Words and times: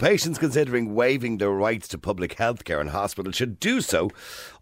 Patients 0.00 0.38
considering 0.38 0.94
waiving 0.94 1.36
their 1.36 1.50
rights 1.50 1.86
to 1.88 1.98
public 1.98 2.32
health 2.38 2.64
care 2.64 2.80
in 2.80 2.86
hospital 2.86 3.32
should 3.32 3.60
do 3.60 3.82
so 3.82 4.08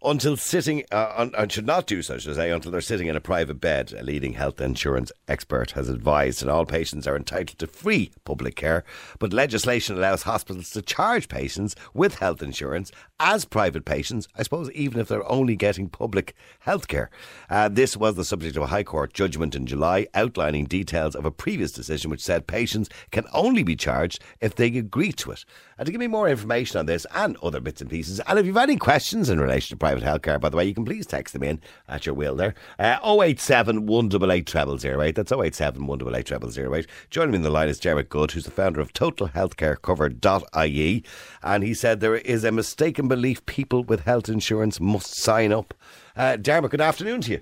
until 0.03 0.35
sitting, 0.35 0.83
uh, 0.91 1.13
un- 1.15 1.31
and 1.37 1.49
should 1.49 1.65
not 1.65 1.87
do 1.87 2.01
so, 2.01 2.17
should 2.17 2.33
I 2.33 2.35
say, 2.35 2.51
until 2.51 2.73
they're 2.73 2.81
sitting 2.81 3.07
in 3.07 3.15
a 3.15 3.21
private 3.21 3.61
bed. 3.61 3.93
A 3.97 4.03
leading 4.03 4.33
health 4.33 4.59
insurance 4.59 5.13
expert 5.29 5.71
has 5.71 5.87
advised 5.87 6.41
that 6.41 6.49
all 6.49 6.65
patients 6.65 7.07
are 7.07 7.15
entitled 7.15 7.57
to 7.59 7.67
free 7.67 8.11
public 8.25 8.57
care, 8.57 8.83
but 9.17 9.31
legislation 9.31 9.95
allows 9.95 10.23
hospitals 10.23 10.71
to 10.71 10.81
charge 10.81 11.29
patients 11.29 11.73
with 11.93 12.15
health 12.15 12.43
insurance 12.43 12.91
as 13.17 13.45
private 13.45 13.85
patients, 13.85 14.27
I 14.37 14.43
suppose, 14.43 14.69
even 14.71 14.99
if 14.99 15.07
they're 15.07 15.31
only 15.31 15.55
getting 15.55 15.87
public 15.87 16.35
health 16.59 16.89
care. 16.89 17.09
Uh, 17.49 17.69
this 17.69 17.95
was 17.95 18.15
the 18.15 18.25
subject 18.25 18.57
of 18.57 18.63
a 18.63 18.67
High 18.67 18.83
Court 18.83 19.13
judgment 19.13 19.55
in 19.55 19.65
July, 19.65 20.07
outlining 20.13 20.65
details 20.65 21.15
of 21.15 21.23
a 21.23 21.31
previous 21.31 21.71
decision 21.71 22.11
which 22.11 22.23
said 22.23 22.45
patients 22.45 22.89
can 23.11 23.25
only 23.33 23.63
be 23.63 23.77
charged 23.77 24.21
if 24.41 24.55
they 24.55 24.67
agree 24.67 25.13
to 25.13 25.28
it. 25.31 25.45
And 25.77 25.85
to 25.85 25.91
give 25.91 25.99
me 25.99 26.07
more 26.07 26.27
information 26.27 26.79
on 26.79 26.85
this 26.85 27.05
and 27.13 27.37
other 27.37 27.59
bits 27.59 27.81
and 27.81 27.89
pieces, 27.89 28.19
and 28.21 28.39
if 28.39 28.45
you've 28.45 28.57
any 28.57 28.77
questions 28.77 29.29
in 29.29 29.39
relation 29.39 29.75
to 29.75 29.79
private 29.79 30.03
healthcare, 30.03 30.39
by 30.39 30.49
the 30.49 30.57
way, 30.57 30.65
you 30.65 30.73
can 30.73 30.85
please 30.85 31.05
text 31.05 31.33
them 31.33 31.43
in 31.43 31.59
at 31.87 32.05
your 32.05 32.15
will 32.15 32.35
there. 32.35 32.53
Uh, 32.77 32.97
087 33.03 33.85
188 33.85 34.81
0008. 34.81 35.15
That's 35.15 35.31
087 35.31 35.87
188 35.87 36.73
0008. 36.73 36.87
Joining 37.09 37.31
me 37.31 37.37
in 37.37 37.43
the 37.43 37.49
line 37.49 37.69
is 37.69 37.79
Derek 37.79 38.09
Goode, 38.09 38.31
who's 38.31 38.45
the 38.45 38.51
founder 38.51 38.81
of 38.81 38.93
TotalHealthCareCover.ie. 38.93 41.03
And 41.43 41.63
he 41.63 41.73
said 41.73 41.99
there 41.99 42.15
is 42.15 42.43
a 42.43 42.51
mistaken 42.51 43.07
belief 43.07 43.45
people 43.45 43.83
with 43.83 44.01
health 44.01 44.29
insurance 44.29 44.79
must 44.79 45.15
sign 45.15 45.51
up. 45.51 45.73
Uh, 46.15 46.35
Dermot, 46.35 46.71
good 46.71 46.81
afternoon 46.81 47.21
to 47.21 47.31
you. 47.31 47.41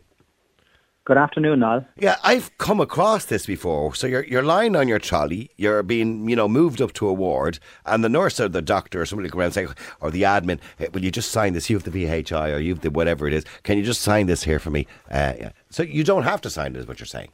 Good 1.07 1.17
afternoon, 1.17 1.59
Niall. 1.59 1.85
Yeah, 1.97 2.17
I've 2.21 2.57
come 2.57 2.81
across 2.81 3.23
this 3.23 3.45
before. 3.45 3.95
So 3.95 4.07
you're 4.07 4.25
you're 4.25 4.43
lying 4.43 4.75
on 4.75 4.89
your 4.89 4.99
trolley, 4.99 5.49
you're 5.55 5.81
being 5.81 6.27
you 6.27 6.35
know 6.35 6.49
moved 6.49 6.81
up 6.81 6.91
to 6.95 7.07
a 7.07 7.13
ward, 7.13 7.59
and 7.85 8.03
the 8.03 8.09
nurse 8.09 8.41
or 8.41 8.49
the 8.49 8.61
doctor 8.61 8.99
or 8.99 9.05
somebody 9.05 9.29
will 9.29 9.39
around 9.39 9.57
and 9.57 9.69
say, 9.69 9.83
or 10.01 10.11
the 10.11 10.23
admin, 10.23 10.59
"Hey, 10.77 10.89
will 10.89 11.05
you 11.05 11.09
just 11.09 11.31
sign 11.31 11.53
this? 11.53 11.69
You 11.69 11.77
have 11.77 11.85
the 11.85 11.91
VHI 11.91 12.53
or 12.53 12.59
you 12.59 12.73
have 12.73 12.81
the 12.81 12.89
whatever 12.89 13.25
it 13.25 13.33
is. 13.33 13.45
Can 13.63 13.77
you 13.77 13.85
just 13.85 14.01
sign 14.01 14.25
this 14.27 14.43
here 14.43 14.59
for 14.59 14.69
me? 14.69 14.85
Uh, 15.09 15.31
yeah. 15.39 15.51
So 15.69 15.81
you 15.81 16.03
don't 16.03 16.23
have 16.23 16.41
to 16.41 16.49
sign 16.49 16.75
it, 16.75 16.79
is 16.79 16.89
what 16.89 16.99
you're 16.99 17.05
saying. 17.07 17.29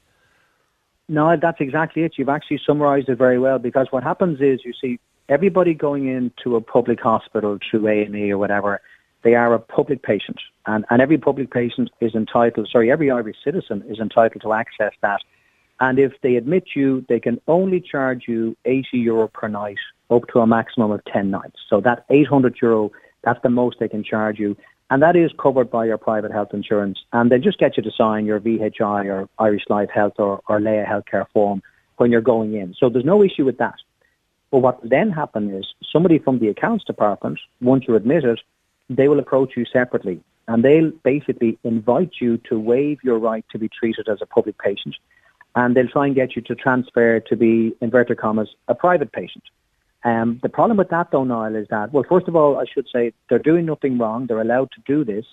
No, 1.09 1.35
that's 1.35 1.59
exactly 1.59 2.03
it. 2.03 2.13
You've 2.15 2.29
actually 2.29 2.61
summarised 2.63 3.09
it 3.09 3.15
very 3.15 3.39
well 3.39 3.57
because 3.57 3.87
what 3.89 4.03
happens 4.03 4.39
is 4.39 4.59
you 4.63 4.73
see 4.79 4.99
everybody 5.29 5.73
going 5.73 6.07
into 6.07 6.55
a 6.55 6.61
public 6.61 6.99
hospital 6.99 7.57
through 7.71 7.87
A 7.87 8.03
and 8.03 8.15
E 8.15 8.31
or 8.31 8.37
whatever, 8.37 8.81
they 9.23 9.35
are 9.35 9.53
a 9.53 9.59
public 9.59 10.03
patient, 10.03 10.39
and 10.65 10.85
and 10.89 11.01
every 11.01 11.17
public 11.17 11.51
patient 11.51 11.89
is 12.01 12.13
entitled. 12.15 12.69
Sorry, 12.71 12.91
every 12.91 13.09
Irish 13.09 13.37
citizen 13.43 13.83
is 13.87 13.99
entitled 13.99 14.41
to 14.41 14.53
access 14.53 14.93
that. 15.01 15.21
And 15.79 15.99
if 15.99 16.13
they 16.21 16.35
admit 16.35 16.69
you, 16.75 17.03
they 17.09 17.19
can 17.19 17.41
only 17.47 17.81
charge 17.81 18.25
you 18.27 18.55
80 18.65 18.99
euro 18.99 19.27
per 19.27 19.47
night, 19.47 19.79
up 20.09 20.27
to 20.31 20.39
a 20.39 20.47
maximum 20.47 20.91
of 20.91 21.03
10 21.05 21.31
nights. 21.31 21.57
So 21.69 21.81
that 21.81 22.05
800 22.09 22.57
euro, 22.61 22.91
that's 23.23 23.41
the 23.41 23.49
most 23.49 23.79
they 23.79 23.89
can 23.89 24.03
charge 24.03 24.39
you. 24.39 24.55
And 24.89 25.01
that 25.01 25.15
is 25.15 25.31
covered 25.39 25.71
by 25.71 25.85
your 25.85 25.97
private 25.97 26.31
health 26.31 26.53
insurance. 26.53 26.99
And 27.11 27.31
they'll 27.31 27.39
just 27.39 27.57
get 27.57 27.75
you 27.77 27.83
to 27.83 27.91
sign 27.91 28.25
your 28.25 28.39
VHI 28.39 29.05
or 29.05 29.27
Irish 29.39 29.63
Life 29.67 29.89
Health 29.89 30.13
or, 30.19 30.41
or 30.47 30.61
Laya 30.61 30.85
Healthcare 30.85 31.25
form 31.33 31.63
when 31.97 32.11
you're 32.11 32.21
going 32.21 32.53
in. 32.53 32.75
So 32.79 32.89
there's 32.89 33.05
no 33.05 33.23
issue 33.23 33.43
with 33.43 33.57
that. 33.57 33.75
But 34.51 34.59
what 34.59 34.79
then 34.83 35.09
happen 35.09 35.49
is 35.49 35.65
somebody 35.91 36.19
from 36.19 36.37
the 36.37 36.49
accounts 36.49 36.85
department, 36.85 37.39
once 37.59 37.85
you're 37.87 37.97
admitted, 37.97 38.39
they 38.95 39.07
will 39.07 39.19
approach 39.19 39.53
you 39.55 39.65
separately 39.65 40.21
and 40.47 40.63
they'll 40.63 40.91
basically 41.03 41.57
invite 41.63 42.13
you 42.19 42.37
to 42.49 42.59
waive 42.59 42.99
your 43.03 43.17
right 43.17 43.45
to 43.51 43.57
be 43.57 43.69
treated 43.69 44.09
as 44.09 44.19
a 44.21 44.25
public 44.25 44.57
patient 44.57 44.95
and 45.55 45.75
they'll 45.75 45.87
try 45.87 46.05
and 46.07 46.15
get 46.15 46.35
you 46.35 46.41
to 46.41 46.55
transfer 46.55 47.19
to 47.19 47.35
be, 47.35 47.75
inverted 47.81 48.17
commas, 48.17 48.49
a 48.67 48.75
private 48.75 49.11
patient. 49.11 49.43
Um, 50.03 50.39
the 50.41 50.49
problem 50.49 50.77
with 50.77 50.89
that, 50.89 51.11
though, 51.11 51.23
Niall, 51.23 51.55
is 51.55 51.67
that, 51.69 51.93
well, 51.93 52.03
first 52.07 52.27
of 52.27 52.35
all, 52.35 52.57
I 52.59 52.65
should 52.65 52.87
say 52.93 53.13
they're 53.29 53.39
doing 53.39 53.65
nothing 53.65 53.97
wrong. 53.97 54.25
They're 54.27 54.41
allowed 54.41 54.71
to 54.71 54.81
do 54.85 55.05
this. 55.05 55.25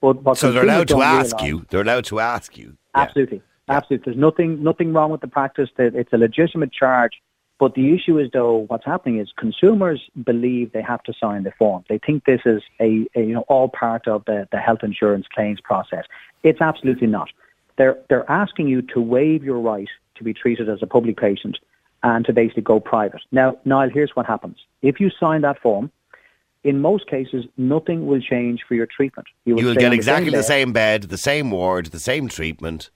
But 0.00 0.22
what 0.22 0.36
So 0.38 0.52
they're 0.52 0.62
allowed 0.62 0.88
to 0.88 1.00
ask 1.02 1.36
realise- 1.38 1.48
you. 1.48 1.66
They're 1.70 1.80
allowed 1.80 2.04
to 2.06 2.20
ask 2.20 2.56
you. 2.56 2.76
Yeah. 2.94 3.02
Absolutely. 3.02 3.42
Absolutely. 3.68 4.12
There's 4.12 4.20
nothing 4.20 4.62
nothing 4.62 4.92
wrong 4.92 5.10
with 5.10 5.22
the 5.22 5.26
practice. 5.26 5.70
It's 5.78 6.12
a 6.12 6.18
legitimate 6.18 6.72
charge. 6.72 7.12
But 7.58 7.74
the 7.74 7.94
issue 7.94 8.18
is, 8.18 8.30
though, 8.32 8.66
what's 8.68 8.84
happening 8.84 9.18
is 9.18 9.32
consumers 9.36 10.02
believe 10.22 10.72
they 10.72 10.82
have 10.82 11.02
to 11.04 11.14
sign 11.18 11.44
the 11.44 11.52
form. 11.52 11.84
They 11.88 11.98
think 11.98 12.24
this 12.24 12.42
is 12.44 12.62
a, 12.80 13.06
a 13.14 13.22
you 13.22 13.34
know 13.34 13.44
all 13.48 13.68
part 13.68 14.06
of 14.06 14.24
the, 14.26 14.46
the 14.52 14.58
health 14.58 14.80
insurance 14.82 15.26
claims 15.32 15.60
process. 15.60 16.04
It's 16.42 16.60
absolutely 16.60 17.06
not. 17.06 17.30
They're 17.76 17.98
they're 18.08 18.30
asking 18.30 18.68
you 18.68 18.82
to 18.82 19.00
waive 19.00 19.42
your 19.42 19.58
right 19.58 19.88
to 20.16 20.24
be 20.24 20.34
treated 20.34 20.68
as 20.68 20.82
a 20.82 20.86
public 20.86 21.16
patient 21.16 21.58
and 22.02 22.24
to 22.26 22.32
basically 22.32 22.62
go 22.62 22.78
private. 22.78 23.22
Now, 23.32 23.58
Niall, 23.64 23.90
here's 23.90 24.14
what 24.14 24.26
happens. 24.26 24.58
If 24.82 25.00
you 25.00 25.10
sign 25.10 25.40
that 25.42 25.60
form, 25.60 25.90
in 26.62 26.80
most 26.80 27.06
cases, 27.06 27.44
nothing 27.56 28.06
will 28.06 28.20
change 28.20 28.64
for 28.66 28.74
your 28.74 28.86
treatment. 28.86 29.28
You 29.44 29.54
will 29.54 29.62
stay 29.72 29.74
get 29.74 29.84
on 29.84 29.90
the 29.90 29.96
exactly 29.96 30.30
the 30.30 30.42
same 30.42 30.72
bed, 30.72 31.04
the 31.04 31.18
same 31.18 31.50
ward, 31.50 31.86
the 31.86 32.00
same 32.00 32.28
treatment, 32.28 32.90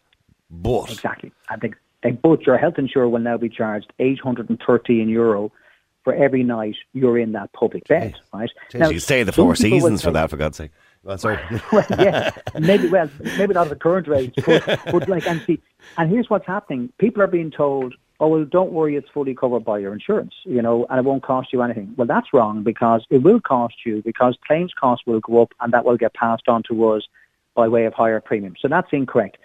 but 0.50 0.90
Exactly. 0.90 1.32
I 1.48 1.56
think, 1.56 1.76
both 2.22 2.40
your 2.40 2.58
health 2.58 2.78
insurer 2.78 3.08
will 3.08 3.20
now 3.20 3.36
be 3.36 3.48
charged 3.48 3.92
813 3.98 5.08
euro 5.08 5.52
for 6.04 6.14
every 6.14 6.42
night 6.42 6.76
you're 6.92 7.18
in 7.18 7.32
that 7.32 7.52
public 7.52 7.86
bed, 7.86 8.16
right? 8.32 8.50
Jeez, 8.70 8.92
you 8.92 9.00
stay 9.00 9.22
the 9.22 9.32
Four 9.32 9.54
Seasons 9.54 10.02
for 10.02 10.10
that, 10.12 10.30
for 10.30 10.36
God's 10.36 10.56
sake. 10.56 10.70
Well, 11.02 11.18
sorry. 11.18 11.38
well, 11.72 11.86
yeah, 11.98 12.30
maybe 12.58 12.88
well, 12.88 13.08
maybe 13.38 13.54
not 13.54 13.66
at 13.66 13.70
the 13.70 13.76
current 13.76 14.06
rate, 14.06 14.34
but, 14.44 14.64
but 14.92 15.08
like, 15.08 15.26
and 15.26 15.42
see, 15.46 15.60
and 15.96 16.10
here's 16.10 16.28
what's 16.28 16.46
happening: 16.46 16.92
people 16.98 17.22
are 17.22 17.26
being 17.26 17.50
told, 17.50 17.94
"Oh, 18.18 18.28
well, 18.28 18.44
don't 18.44 18.72
worry, 18.72 18.96
it's 18.96 19.08
fully 19.08 19.34
covered 19.34 19.64
by 19.64 19.78
your 19.78 19.94
insurance, 19.94 20.34
you 20.44 20.60
know, 20.60 20.86
and 20.90 20.98
it 20.98 21.04
won't 21.04 21.22
cost 21.22 21.52
you 21.52 21.62
anything." 21.62 21.94
Well, 21.96 22.06
that's 22.06 22.32
wrong 22.34 22.62
because 22.62 23.04
it 23.08 23.18
will 23.18 23.40
cost 23.40 23.76
you 23.86 24.02
because 24.02 24.36
claims 24.46 24.72
costs 24.78 25.06
will 25.06 25.20
go 25.20 25.40
up, 25.42 25.52
and 25.60 25.72
that 25.72 25.86
will 25.86 25.96
get 25.96 26.12
passed 26.14 26.48
on 26.48 26.62
to 26.64 26.90
us 26.90 27.08
by 27.54 27.66
way 27.66 27.86
of 27.86 27.94
higher 27.94 28.20
premiums. 28.20 28.58
So 28.60 28.68
that's 28.68 28.88
incorrect. 28.92 29.38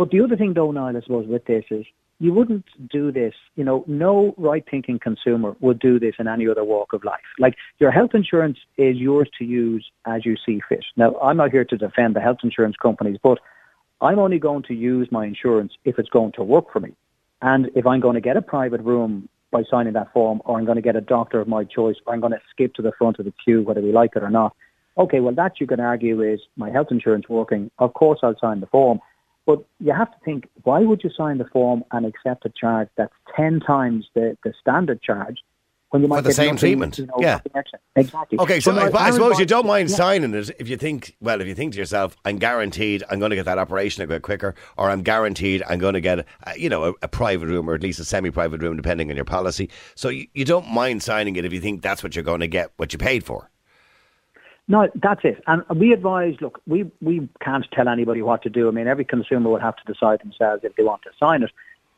But 0.00 0.12
the 0.12 0.22
other 0.22 0.34
thing, 0.34 0.54
though, 0.54 0.70
Niall, 0.70 0.96
I 0.96 1.00
suppose, 1.02 1.26
with 1.26 1.44
this 1.44 1.66
is 1.70 1.84
you 2.20 2.32
wouldn't 2.32 2.64
do 2.88 3.12
this. 3.12 3.34
You 3.56 3.64
know, 3.64 3.84
no 3.86 4.34
right-thinking 4.38 4.98
consumer 4.98 5.54
would 5.60 5.78
do 5.78 6.00
this 6.00 6.14
in 6.18 6.26
any 6.26 6.48
other 6.48 6.64
walk 6.64 6.94
of 6.94 7.04
life. 7.04 7.20
Like 7.38 7.54
your 7.80 7.90
health 7.90 8.12
insurance 8.14 8.56
is 8.78 8.96
yours 8.96 9.28
to 9.38 9.44
use 9.44 9.84
as 10.06 10.24
you 10.24 10.36
see 10.46 10.62
fit. 10.66 10.86
Now, 10.96 11.16
I'm 11.22 11.36
not 11.36 11.50
here 11.50 11.66
to 11.66 11.76
defend 11.76 12.16
the 12.16 12.20
health 12.22 12.38
insurance 12.42 12.76
companies, 12.80 13.18
but 13.22 13.40
I'm 14.00 14.18
only 14.18 14.38
going 14.38 14.62
to 14.68 14.74
use 14.74 15.08
my 15.12 15.26
insurance 15.26 15.74
if 15.84 15.98
it's 15.98 16.08
going 16.08 16.32
to 16.36 16.44
work 16.44 16.72
for 16.72 16.80
me. 16.80 16.94
And 17.42 17.70
if 17.74 17.86
I'm 17.86 18.00
going 18.00 18.14
to 18.14 18.22
get 18.22 18.38
a 18.38 18.42
private 18.42 18.80
room 18.80 19.28
by 19.50 19.64
signing 19.70 19.92
that 19.92 20.14
form, 20.14 20.40
or 20.46 20.58
I'm 20.58 20.64
going 20.64 20.76
to 20.76 20.82
get 20.82 20.96
a 20.96 21.02
doctor 21.02 21.42
of 21.42 21.46
my 21.46 21.64
choice, 21.64 21.96
or 22.06 22.14
I'm 22.14 22.20
going 22.20 22.32
to 22.32 22.40
skip 22.50 22.72
to 22.76 22.82
the 22.82 22.92
front 22.96 23.18
of 23.18 23.26
the 23.26 23.34
queue, 23.44 23.60
whether 23.60 23.82
we 23.82 23.92
like 23.92 24.12
it 24.16 24.22
or 24.22 24.30
not. 24.30 24.56
Okay, 24.96 25.20
well, 25.20 25.34
that 25.34 25.60
you 25.60 25.66
can 25.66 25.78
argue 25.78 26.22
is 26.22 26.40
my 26.56 26.70
health 26.70 26.88
insurance 26.90 27.28
working. 27.28 27.70
Of 27.78 27.92
course, 27.92 28.20
I'll 28.22 28.38
sign 28.40 28.60
the 28.60 28.66
form. 28.66 28.98
But 29.50 29.64
you 29.80 29.92
have 29.92 30.12
to 30.12 30.16
think, 30.24 30.48
why 30.62 30.78
would 30.78 31.02
you 31.02 31.10
sign 31.10 31.38
the 31.38 31.44
form 31.44 31.82
and 31.90 32.06
accept 32.06 32.44
a 32.44 32.50
charge 32.50 32.88
that's 32.96 33.12
10 33.34 33.58
times 33.58 34.06
the, 34.14 34.38
the 34.44 34.54
standard 34.60 35.02
charge 35.02 35.38
when 35.88 36.02
you 36.02 36.08
might 36.08 36.18
For 36.18 36.22
the 36.22 36.28
get 36.28 36.36
same 36.36 36.56
treatment, 36.56 36.98
You 36.98 37.06
know, 37.06 37.16
yeah. 37.18 37.40
Exactly. 37.96 38.38
Okay, 38.38 38.60
so 38.60 38.70
now 38.70 38.88
I, 38.96 39.08
I 39.08 39.10
suppose 39.10 39.40
you 39.40 39.46
don't 39.46 39.66
mind 39.66 39.90
yeah. 39.90 39.96
signing 39.96 40.32
it 40.34 40.50
if 40.60 40.68
you 40.68 40.76
think, 40.76 41.16
well, 41.20 41.40
if 41.40 41.48
you 41.48 41.56
think 41.56 41.72
to 41.72 41.80
yourself, 41.80 42.16
I'm 42.24 42.38
guaranteed 42.38 43.02
I'm 43.10 43.18
going 43.18 43.30
to 43.30 43.36
get 43.36 43.46
that 43.46 43.58
operation 43.58 44.04
a 44.04 44.06
bit 44.06 44.22
quicker, 44.22 44.54
or 44.76 44.88
I'm 44.88 45.02
guaranteed 45.02 45.64
I'm 45.68 45.80
going 45.80 45.94
to 45.94 46.00
get, 46.00 46.20
a, 46.20 46.56
you 46.56 46.68
know, 46.68 46.84
a, 46.84 46.92
a 47.02 47.08
private 47.08 47.48
room 47.48 47.68
or 47.68 47.74
at 47.74 47.82
least 47.82 47.98
a 47.98 48.04
semi-private 48.04 48.62
room, 48.62 48.76
depending 48.76 49.10
on 49.10 49.16
your 49.16 49.24
policy. 49.24 49.68
So 49.96 50.10
you, 50.10 50.28
you 50.32 50.44
don't 50.44 50.70
mind 50.70 51.02
signing 51.02 51.34
it 51.34 51.44
if 51.44 51.52
you 51.52 51.60
think 51.60 51.82
that's 51.82 52.04
what 52.04 52.14
you're 52.14 52.22
going 52.22 52.38
to 52.38 52.46
get, 52.46 52.70
what 52.76 52.92
you 52.92 53.00
paid 53.00 53.24
for. 53.24 53.50
No, 54.70 54.88
that's 54.94 55.22
it. 55.24 55.42
And 55.48 55.64
we 55.74 55.92
advise, 55.92 56.36
look, 56.40 56.62
we, 56.64 56.88
we 57.00 57.28
can't 57.40 57.66
tell 57.72 57.88
anybody 57.88 58.22
what 58.22 58.40
to 58.42 58.48
do. 58.48 58.68
I 58.68 58.70
mean, 58.70 58.86
every 58.86 59.04
consumer 59.04 59.50
will 59.50 59.58
have 59.58 59.74
to 59.74 59.92
decide 59.92 60.20
themselves 60.20 60.62
if 60.62 60.76
they 60.76 60.84
want 60.84 61.02
to 61.02 61.10
sign 61.18 61.42
it. 61.42 61.50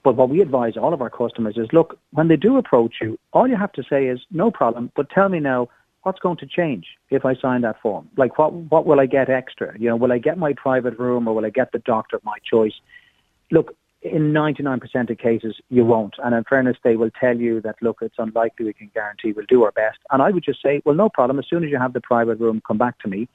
But 0.03 0.17
what 0.17 0.31
we 0.31 0.41
advise 0.41 0.79
all 0.79 0.95
of 0.95 1.03
our 1.03 1.11
customers 1.11 1.59
is, 1.59 1.69
look, 1.75 1.99
when 2.13 2.29
they 2.29 2.37
do 2.37 2.57
approach 2.57 2.95
you, 3.03 3.19
all 3.35 3.47
you 3.47 3.57
have 3.57 3.73
to 3.73 3.83
say 3.83 4.07
is, 4.07 4.21
no 4.31 4.51
problem, 4.51 4.91
but 4.97 5.11
tell 5.11 5.29
me 5.29 5.39
now, 5.39 5.69
what's 6.05 6.19
going 6.19 6.39
to 6.39 6.47
change 6.47 6.87
if 7.11 7.27
I 7.27 7.35
sign 7.35 7.61
that 7.61 7.79
form? 7.83 8.09
Like, 8.17 8.39
what, 8.39 8.55
what 8.55 8.87
will 8.87 9.01
I 9.01 9.07
get 9.07 9.29
extra? 9.29 9.79
You 9.79 9.91
know, 9.91 9.97
will 9.97 10.11
I 10.11 10.17
get 10.17 10.39
my 10.39 10.55
private 10.55 10.99
room 10.99 11.29
or 11.29 11.35
will 11.35 11.45
I 11.45 11.51
get 11.51 11.73
the 11.73 11.79
doctor 11.81 12.17
of 12.17 12.25
my 12.25 12.39
choice? 12.43 12.81
Look, 13.51 13.77
in 14.03 14.33
99% 14.33 15.11
of 15.11 15.19
cases, 15.19 15.57
you 15.71 15.85
won't. 15.85 16.15
And 16.23 16.35
in 16.35 16.45
fairness, 16.45 16.77
they 16.83 16.97
will 16.97 17.11
tell 17.19 17.37
you 17.37 17.61
that, 17.61 17.77
look, 17.81 17.99
it's 18.03 18.17
unlikely 18.19 18.67
we 18.67 18.73
can 18.73 18.91
guarantee 18.93 19.33
we'll 19.33 19.47
do 19.47 19.63
our 19.63 19.73
best. 19.73 19.99
And 20.11 20.21
I 20.21 20.31
would 20.31 20.45
just 20.45 20.61
say, 20.61 20.83
well, 20.85 20.95
no 20.95 21.09
problem. 21.09 21.39
As 21.39 21.47
soon 21.49 21.65
as 21.65 21.71
you 21.71 21.79
have 21.79 21.93
the 21.93 22.01
private 22.01 22.41
room, 22.41 22.61
come 22.67 22.79
back 22.79 22.99
to 23.01 23.09
me 23.09 23.29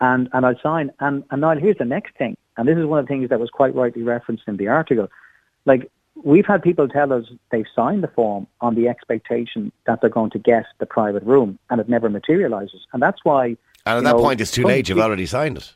and, 0.00 0.28
and 0.32 0.46
I'll 0.46 0.58
sign. 0.62 0.90
And, 1.00 1.24
and 1.30 1.40
now 1.40 1.56
here's 1.56 1.78
the 1.78 1.84
next 1.84 2.16
thing. 2.16 2.36
And 2.56 2.68
this 2.68 2.76
is 2.76 2.84
one 2.84 2.98
of 2.98 3.06
the 3.06 3.08
things 3.08 3.28
that 3.30 3.40
was 3.40 3.50
quite 3.50 3.74
rightly 3.74 4.02
referenced 4.02 4.44
in 4.46 4.56
the 4.56 4.68
article. 4.68 5.08
Like, 5.64 5.90
we've 6.22 6.46
had 6.46 6.62
people 6.62 6.88
tell 6.88 7.12
us 7.12 7.24
they've 7.50 7.66
signed 7.74 8.02
the 8.02 8.08
form 8.08 8.46
on 8.60 8.74
the 8.74 8.88
expectation 8.88 9.72
that 9.86 10.00
they're 10.00 10.10
going 10.10 10.30
to 10.30 10.38
get 10.38 10.64
the 10.78 10.86
private 10.86 11.22
room, 11.22 11.58
and 11.70 11.80
it 11.80 11.88
never 11.88 12.10
materialises. 12.10 12.86
And 12.92 13.02
that's 13.02 13.20
why. 13.22 13.56
And 13.86 13.98
at 13.98 14.04
that 14.04 14.16
know, 14.16 14.22
point, 14.22 14.40
it's 14.40 14.50
too 14.50 14.64
late. 14.64 14.88
You've 14.88 14.98
already 14.98 15.26
signed 15.26 15.56
it. 15.56 15.74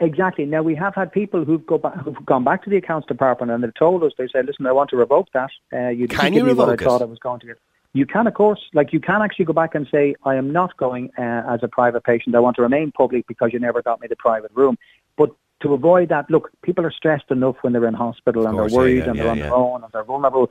Exactly. 0.00 0.44
Now 0.44 0.62
we 0.62 0.74
have 0.74 0.94
had 0.94 1.10
people 1.10 1.44
who've, 1.44 1.64
go 1.64 1.78
back, 1.78 1.94
who've 1.96 2.24
gone 2.26 2.44
back 2.44 2.62
to 2.64 2.70
the 2.70 2.76
accounts 2.76 3.06
department 3.06 3.50
and 3.50 3.64
they've 3.64 3.74
told 3.74 4.02
us 4.02 4.12
they 4.18 4.28
said, 4.28 4.44
"Listen, 4.46 4.66
I 4.66 4.72
want 4.72 4.90
to 4.90 4.96
revoke 4.96 5.28
that. 5.32 5.50
Uh, 5.72 5.88
you 5.88 6.06
Can 6.06 6.34
you 6.34 6.40
give 6.40 6.46
me 6.46 6.52
what 6.52 6.68
revoke 6.68 6.82
I 6.82 6.84
it? 6.84 6.86
thought 6.86 7.02
I 7.02 7.06
was 7.06 7.18
going 7.18 7.40
to 7.40 7.46
get." 7.46 7.58
You 7.94 8.04
can, 8.04 8.26
of 8.26 8.34
course. 8.34 8.60
Like 8.74 8.92
you 8.92 9.00
can 9.00 9.22
actually 9.22 9.46
go 9.46 9.54
back 9.54 9.74
and 9.74 9.88
say, 9.90 10.14
"I 10.24 10.34
am 10.34 10.52
not 10.52 10.76
going 10.76 11.10
uh, 11.18 11.44
as 11.48 11.60
a 11.62 11.68
private 11.68 12.04
patient. 12.04 12.34
I 12.34 12.40
want 12.40 12.56
to 12.56 12.62
remain 12.62 12.92
public 12.92 13.26
because 13.26 13.54
you 13.54 13.58
never 13.58 13.80
got 13.80 14.00
me 14.02 14.06
the 14.06 14.16
private 14.16 14.50
room." 14.54 14.76
But 15.16 15.30
to 15.60 15.72
avoid 15.72 16.10
that, 16.10 16.30
look, 16.30 16.50
people 16.60 16.84
are 16.84 16.90
stressed 16.90 17.30
enough 17.30 17.56
when 17.62 17.72
they're 17.72 17.86
in 17.86 17.94
hospital 17.94 18.46
and 18.46 18.56
course, 18.56 18.72
they're 18.72 18.80
yeah, 18.80 18.84
worried 18.84 18.98
yeah, 18.98 19.10
and 19.10 19.18
they're 19.18 19.24
yeah, 19.24 19.30
on 19.30 19.38
yeah. 19.38 19.44
their 19.44 19.54
own 19.54 19.82
and 19.82 19.92
they're 19.92 20.04
vulnerable. 20.04 20.50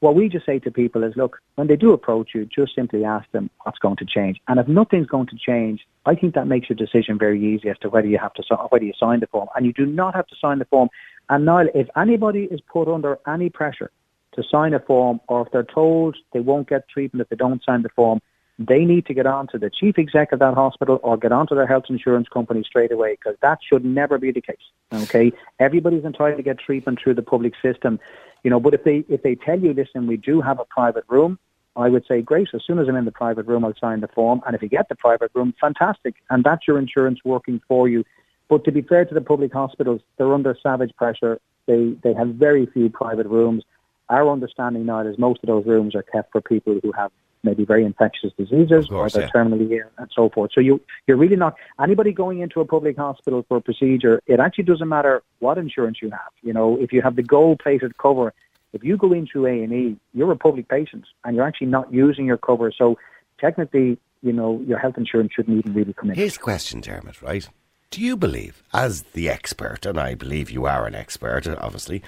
What 0.00 0.14
we 0.14 0.28
just 0.28 0.44
say 0.44 0.58
to 0.58 0.70
people 0.70 1.04
is, 1.04 1.14
look, 1.16 1.40
when 1.54 1.68
they 1.68 1.76
do 1.76 1.92
approach 1.92 2.30
you, 2.34 2.44
just 2.44 2.74
simply 2.74 3.04
ask 3.04 3.30
them 3.32 3.48
what's 3.62 3.78
going 3.78 3.96
to 3.96 4.04
change. 4.04 4.40
And 4.46 4.60
if 4.60 4.68
nothing's 4.68 5.06
going 5.06 5.26
to 5.28 5.36
change, 5.36 5.86
I 6.04 6.14
think 6.14 6.34
that 6.34 6.46
makes 6.46 6.68
your 6.68 6.76
decision 6.76 7.18
very 7.18 7.42
easy 7.42 7.70
as 7.70 7.78
to 7.78 7.88
whether 7.88 8.06
you 8.06 8.18
have 8.18 8.34
to 8.34 8.42
whether 8.68 8.84
you 8.84 8.92
sign 8.98 9.20
the 9.20 9.26
form. 9.26 9.48
And 9.54 9.64
you 9.64 9.72
do 9.72 9.86
not 9.86 10.14
have 10.14 10.26
to 10.26 10.36
sign 10.40 10.58
the 10.58 10.66
form. 10.66 10.90
And 11.28 11.44
Niall, 11.44 11.68
if 11.74 11.88
anybody 11.96 12.44
is 12.44 12.60
put 12.60 12.88
under 12.88 13.18
any 13.26 13.48
pressure 13.48 13.90
to 14.34 14.42
sign 14.42 14.74
a 14.74 14.80
form, 14.80 15.20
or 15.28 15.46
if 15.46 15.52
they're 15.52 15.62
told 15.64 16.16
they 16.32 16.40
won't 16.40 16.68
get 16.68 16.88
treatment 16.88 17.22
if 17.22 17.28
they 17.30 17.36
don't 17.36 17.64
sign 17.64 17.82
the 17.82 17.88
form, 17.88 18.20
they 18.58 18.84
need 18.84 19.04
to 19.06 19.14
get 19.14 19.26
on 19.26 19.46
to 19.48 19.58
the 19.58 19.70
chief 19.70 19.98
exec 19.98 20.32
of 20.32 20.38
that 20.38 20.54
hospital 20.54 20.98
or 21.02 21.16
get 21.16 21.32
on 21.32 21.46
to 21.46 21.54
their 21.54 21.66
health 21.66 21.84
insurance 21.90 22.26
company 22.28 22.62
straight 22.62 22.90
away 22.90 23.12
because 23.12 23.36
that 23.42 23.58
should 23.66 23.84
never 23.84 24.18
be 24.18 24.30
the 24.30 24.40
case. 24.40 24.56
Okay, 24.92 25.32
everybody's 25.58 26.04
entitled 26.04 26.38
to 26.38 26.42
get 26.42 26.58
treatment 26.58 26.98
through 27.02 27.14
the 27.14 27.22
public 27.22 27.52
system, 27.60 27.98
you 28.46 28.50
know. 28.50 28.60
But 28.60 28.74
if 28.74 28.84
they 28.84 29.04
if 29.08 29.24
they 29.24 29.34
tell 29.34 29.58
you, 29.58 29.74
listen, 29.74 30.06
we 30.06 30.16
do 30.16 30.40
have 30.40 30.60
a 30.60 30.64
private 30.66 31.02
room, 31.08 31.36
I 31.74 31.88
would 31.88 32.06
say, 32.06 32.22
great. 32.22 32.48
As 32.54 32.62
soon 32.64 32.78
as 32.78 32.88
I'm 32.88 32.94
in 32.94 33.04
the 33.04 33.10
private 33.10 33.44
room, 33.44 33.64
I'll 33.64 33.74
sign 33.80 34.00
the 34.00 34.08
form, 34.18 34.40
and 34.46 34.54
if 34.54 34.62
you 34.62 34.68
get 34.68 34.88
the 34.88 34.94
private 34.94 35.32
room, 35.34 35.52
fantastic, 35.60 36.14
and 36.30 36.44
that's 36.44 36.68
your 36.68 36.78
insurance 36.78 37.18
working 37.24 37.60
for 37.66 37.88
you. 37.88 38.04
But 38.48 38.64
to 38.66 38.70
be 38.70 38.82
fair 38.82 39.04
to 39.04 39.12
the 39.12 39.20
public 39.20 39.52
hospitals, 39.52 40.00
they're 40.16 40.32
under 40.32 40.56
savage 40.62 40.94
pressure. 40.96 41.40
They 41.66 41.96
they 42.04 42.14
have 42.14 42.28
very 42.46 42.66
few 42.66 42.88
private 42.88 43.26
rooms. 43.26 43.64
Our 44.10 44.30
understanding 44.30 44.86
now 44.86 45.00
is 45.00 45.18
most 45.18 45.40
of 45.42 45.48
those 45.48 45.66
rooms 45.66 45.96
are 45.96 46.04
kept 46.04 46.30
for 46.30 46.40
people 46.40 46.78
who 46.84 46.92
have 46.92 47.10
maybe 47.48 47.64
very 47.64 47.84
infectious 47.92 48.32
diseases 48.40 48.82
course, 48.88 49.14
or 49.14 49.18
they're 49.18 49.30
yeah. 49.32 49.36
terminally 49.36 49.68
ill 49.80 49.90
and 50.00 50.08
so 50.14 50.28
forth. 50.34 50.50
So 50.56 50.60
you 50.68 50.74
you're 51.06 51.20
really 51.24 51.40
not 51.44 51.54
anybody 51.86 52.12
going 52.12 52.38
into 52.44 52.60
a 52.60 52.66
public 52.74 52.96
hospital 53.06 53.40
for 53.48 53.56
a 53.58 53.64
procedure. 53.68 54.16
It 54.26 54.38
actually 54.44 54.64
doesn't 54.72 54.90
matter 54.96 55.14
what 55.44 55.56
insurance 55.56 55.98
you 56.04 56.10
have. 56.10 56.32
You 56.42 56.52
know, 56.52 56.68
if 56.84 56.92
you 56.92 57.00
have 57.06 57.16
the 57.20 57.26
gold 57.36 57.60
plated 57.64 57.92
cover, 57.96 58.34
if 58.76 58.84
you 58.84 58.94
go 58.96 59.12
into 59.20 59.46
A 59.46 59.54
and 59.64 59.72
E, 59.72 59.96
you're 60.12 60.32
a 60.32 60.36
public 60.36 60.68
patient 60.68 61.04
and 61.24 61.30
you're 61.34 61.46
actually 61.46 61.68
not 61.78 61.86
using 62.04 62.26
your 62.26 62.40
cover. 62.48 62.68
So 62.70 62.98
technically, 63.38 63.98
you 64.22 64.32
know, 64.32 64.60
your 64.66 64.78
health 64.78 64.98
insurance 64.98 65.32
shouldn't 65.34 65.58
even 65.58 65.72
really 65.72 65.94
come 65.94 66.10
in. 66.10 66.16
Here's 66.16 66.34
the 66.34 66.46
question, 66.50 66.80
Dermot, 66.80 67.22
right? 67.22 67.48
Do 67.90 68.00
you 68.02 68.16
believe, 68.16 68.62
as 68.74 69.02
the 69.18 69.28
expert, 69.28 69.86
and 69.86 69.98
I 69.98 70.14
believe 70.14 70.50
you 70.50 70.66
are 70.66 70.86
an 70.86 70.94
expert, 70.94 71.46
obviously, 71.46 72.02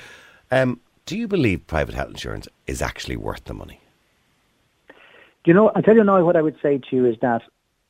um, 0.51 0.81
do 1.07 1.17
you 1.17 1.29
believe 1.29 1.67
private 1.67 1.95
health 1.95 2.11
insurance 2.11 2.49
is 2.67 2.83
actually 2.83 3.17
worth 3.17 3.45
the 3.45 3.55
money? 3.55 3.81
You 5.45 5.55
know? 5.55 5.71
I'll 5.75 5.83
tell 5.83 5.97
you 5.97 6.05
now 6.05 6.23
what 6.25 6.37
I 6.37 6.43
would 6.43 6.57
say 6.63 6.79
to 6.91 6.97
you 6.97 7.07
is 7.07 7.17
that 7.23 7.43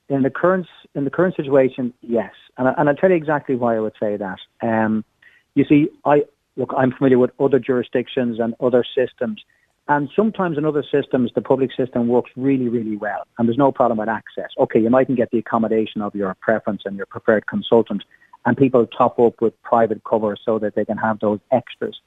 in 0.09 0.23
the 0.23 0.31
current 0.31 0.67
in 0.95 1.05
the 1.05 1.11
current 1.11 1.37
situation, 1.37 1.93
yes, 2.01 2.33
and 2.57 2.69
I, 2.69 2.75
and 2.79 2.89
I'll 2.89 2.97
tell 2.97 3.11
you 3.11 3.17
exactly 3.17 3.57
why 3.57 3.77
I 3.77 3.81
would 3.81 3.95
say 4.01 4.17
that. 4.17 4.39
Um, 4.63 5.05
you 5.55 5.65
see, 5.65 5.89
I 6.05 6.23
look, 6.57 6.73
I'm 6.77 6.93
familiar 6.93 7.19
with 7.19 7.31
other 7.39 7.59
jurisdictions 7.59 8.39
and 8.41 8.55
other 8.61 8.85
systems, 8.97 9.43
and 9.89 10.09
sometimes 10.15 10.59
in 10.59 10.65
other 10.65 10.85
systems, 10.91 11.31
the 11.35 11.43
public 11.43 11.71
system 11.77 12.09
works 12.09 12.31
really, 12.37 12.69
really 12.69 12.97
well, 12.97 13.27
and 13.39 13.49
there's 13.49 13.59
no 13.59 13.73
problem 13.73 13.99
with 13.99 14.09
access. 14.09 14.51
Okay, 14.59 14.81
you 14.81 14.91
mightn't 14.91 15.19
get 15.19 15.31
the 15.31 15.39
accommodation 15.39 16.01
of 16.03 16.15
your 16.15 16.35
preference 16.41 16.83
and 16.85 16.97
your 16.97 17.07
preferred 17.07 17.47
consultant, 17.47 18.03
and 18.47 18.57
people 18.57 18.87
top 18.87 19.19
up 19.19 19.41
with 19.41 19.61
private 19.63 20.03
cover 20.05 20.37
so 20.43 20.59
that 20.59 20.75
they 20.75 20.85
can 20.85 20.97
have 20.97 21.21
those 21.21 21.41
extras. 21.53 22.01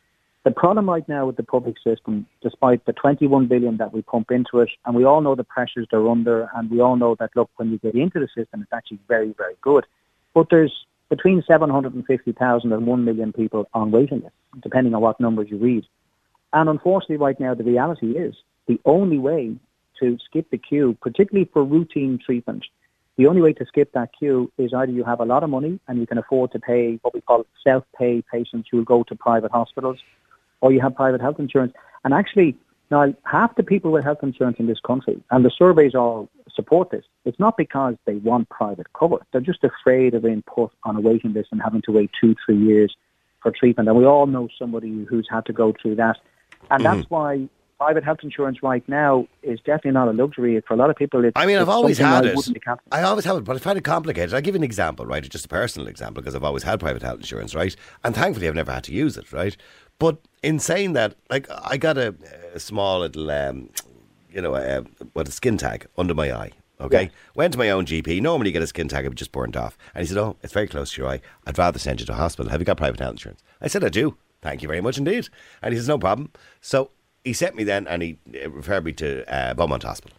The 0.43 0.51
problem 0.51 0.89
right 0.89 1.07
now 1.07 1.27
with 1.27 1.37
the 1.37 1.43
public 1.43 1.75
system, 1.83 2.25
despite 2.41 2.83
the 2.85 2.93
21 2.93 3.45
billion 3.45 3.77
that 3.77 3.93
we 3.93 4.01
pump 4.01 4.31
into 4.31 4.59
it, 4.59 4.69
and 4.85 4.95
we 4.95 5.05
all 5.05 5.21
know 5.21 5.35
the 5.35 5.43
pressures 5.43 5.87
they're 5.91 6.09
under, 6.09 6.49
and 6.55 6.71
we 6.71 6.81
all 6.81 6.95
know 6.95 7.15
that, 7.19 7.29
look, 7.35 7.51
when 7.57 7.69
you 7.69 7.77
get 7.77 7.93
into 7.93 8.19
the 8.19 8.27
system, 8.35 8.63
it's 8.63 8.73
actually 8.73 8.99
very, 9.07 9.35
very 9.37 9.55
good. 9.61 9.85
But 10.33 10.47
there's 10.49 10.73
between 11.09 11.43
750,000 11.47 12.73
and 12.73 12.87
1 12.87 13.05
million 13.05 13.33
people 13.33 13.69
on 13.75 13.91
waiting 13.91 14.21
lists, 14.21 14.37
depending 14.63 14.95
on 14.95 15.01
what 15.01 15.19
numbers 15.19 15.47
you 15.51 15.57
read. 15.57 15.85
And 16.53 16.69
unfortunately, 16.69 17.17
right 17.17 17.39
now, 17.39 17.53
the 17.53 17.63
reality 17.63 18.17
is 18.17 18.33
the 18.67 18.79
only 18.85 19.19
way 19.19 19.55
to 19.99 20.17
skip 20.25 20.49
the 20.49 20.57
queue, 20.57 20.97
particularly 21.01 21.49
for 21.53 21.63
routine 21.63 22.17
treatment, 22.17 22.65
the 23.17 23.27
only 23.27 23.41
way 23.41 23.53
to 23.53 23.65
skip 23.65 23.91
that 23.93 24.09
queue 24.17 24.51
is 24.57 24.73
either 24.73 24.91
you 24.91 25.03
have 25.03 25.19
a 25.19 25.25
lot 25.25 25.43
of 25.43 25.49
money 25.49 25.79
and 25.87 25.99
you 25.99 26.07
can 26.07 26.17
afford 26.17 26.51
to 26.53 26.59
pay 26.59 26.97
what 27.03 27.13
we 27.13 27.21
call 27.21 27.45
self-pay 27.63 28.23
patients 28.31 28.69
who 28.71 28.77
will 28.77 28.85
go 28.85 29.03
to 29.03 29.15
private 29.15 29.51
hospitals, 29.51 29.99
or 30.61 30.71
you 30.71 30.79
have 30.79 30.95
private 30.95 31.21
health 31.21 31.39
insurance. 31.39 31.73
And 32.03 32.13
actually, 32.13 32.55
now 32.89 33.13
half 33.25 33.55
the 33.55 33.63
people 33.63 33.91
with 33.91 34.03
health 34.03 34.19
insurance 34.23 34.57
in 34.59 34.67
this 34.67 34.79
country, 34.79 35.21
and 35.31 35.43
the 35.45 35.51
surveys 35.51 35.95
all 35.95 36.29
support 36.53 36.91
this, 36.91 37.05
it's 37.25 37.39
not 37.39 37.57
because 37.57 37.95
they 38.05 38.15
want 38.15 38.49
private 38.49 38.87
cover. 38.93 39.17
They're 39.31 39.41
just 39.41 39.63
afraid 39.63 40.13
of 40.13 40.23
being 40.23 40.43
put 40.43 40.71
on 40.83 40.95
a 40.95 41.01
waiting 41.01 41.33
list 41.33 41.49
and 41.51 41.61
having 41.61 41.81
to 41.83 41.91
wait 41.91 42.11
two, 42.19 42.35
three 42.45 42.57
years 42.57 42.95
for 43.41 43.51
treatment. 43.51 43.89
And 43.89 43.97
we 43.97 44.05
all 44.05 44.27
know 44.27 44.49
somebody 44.59 45.05
who's 45.05 45.27
had 45.29 45.45
to 45.45 45.53
go 45.53 45.73
through 45.81 45.95
that. 45.95 46.17
And 46.69 46.85
that's 46.85 47.01
mm-hmm. 47.01 47.15
why 47.15 47.49
private 47.79 48.03
health 48.03 48.19
insurance 48.21 48.61
right 48.61 48.87
now 48.87 49.25
is 49.41 49.59
definitely 49.61 49.91
not 49.91 50.07
a 50.07 50.11
luxury. 50.11 50.61
For 50.67 50.75
a 50.75 50.77
lot 50.77 50.91
of 50.91 50.95
people, 50.95 51.25
it's 51.25 51.33
I 51.35 51.47
mean, 51.47 51.57
I've 51.57 51.69
always 51.69 51.97
had 51.97 52.25
I 52.25 52.29
it. 52.29 52.35
wouldn't 52.35 52.53
be 52.53 52.59
comfortable. 52.59 52.95
I 52.95 53.01
always 53.01 53.25
have 53.25 53.37
it, 53.37 53.43
but 53.43 53.55
I 53.55 53.59
find 53.59 53.77
it 53.77 53.83
complicated. 53.83 54.35
I'll 54.35 54.41
give 54.41 54.53
you 54.53 54.59
an 54.59 54.63
example, 54.63 55.07
right? 55.07 55.23
It's 55.25 55.31
Just 55.31 55.45
a 55.45 55.49
personal 55.49 55.87
example, 55.87 56.21
because 56.21 56.35
I've 56.35 56.43
always 56.43 56.61
had 56.61 56.79
private 56.79 57.01
health 57.01 57.21
insurance, 57.21 57.55
right? 57.55 57.75
And 58.03 58.13
thankfully, 58.13 58.47
I've 58.47 58.53
never 58.53 58.71
had 58.71 58.83
to 58.83 58.93
use 58.93 59.17
it, 59.17 59.33
right? 59.33 59.57
But 60.01 60.17
in 60.41 60.57
saying 60.57 60.93
that, 60.93 61.13
like, 61.29 61.45
I 61.51 61.77
got 61.77 61.95
a, 61.99 62.15
a 62.55 62.59
small 62.59 63.01
little, 63.01 63.29
um, 63.29 63.69
you 64.33 64.41
know, 64.41 64.55
a, 64.55 64.81
what 65.13 65.27
a 65.27 65.31
skin 65.31 65.57
tag 65.59 65.85
under 65.95 66.15
my 66.15 66.31
eye. 66.33 66.51
Okay, 66.79 67.03
Yeah. 67.03 67.09
went 67.35 67.53
to 67.53 67.59
my 67.59 67.69
own 67.69 67.85
GP. 67.85 68.19
Normally, 68.19 68.49
you 68.49 68.53
get 68.53 68.63
a 68.63 68.67
skin 68.67 68.87
tag; 68.87 69.05
it 69.05 69.09
was 69.09 69.15
just 69.19 69.31
burnt 69.31 69.55
off. 69.55 69.77
And 69.93 70.01
he 70.01 70.07
said, 70.07 70.17
"Oh, 70.17 70.37
it's 70.41 70.53
very 70.53 70.65
close 70.67 70.91
to 70.93 71.01
your 71.01 71.11
eye. 71.11 71.21
I'd 71.45 71.59
rather 71.59 71.77
send 71.77 71.99
you 71.99 72.07
to 72.07 72.15
hospital. 72.15 72.49
Have 72.49 72.59
you 72.59 72.65
got 72.65 72.77
private 72.77 72.99
health 72.99 73.11
insurance?" 73.11 73.43
I 73.61 73.67
said, 73.67 73.83
"I 73.83 73.89
do. 73.89 74.17
Thank 74.41 74.63
you 74.63 74.67
very 74.67 74.81
much 74.81 74.97
indeed." 74.97 75.29
And 75.61 75.71
he 75.73 75.77
says, 75.79 75.87
"No 75.87 75.99
problem." 75.99 76.31
So 76.61 76.89
he 77.23 77.33
sent 77.33 77.55
me 77.55 77.63
then, 77.63 77.85
and 77.87 78.01
he 78.01 78.17
uh, 78.43 78.49
referred 78.49 78.83
me 78.83 78.93
to 78.93 79.31
uh, 79.31 79.53
Beaumont 79.53 79.83
Hospital. 79.83 80.17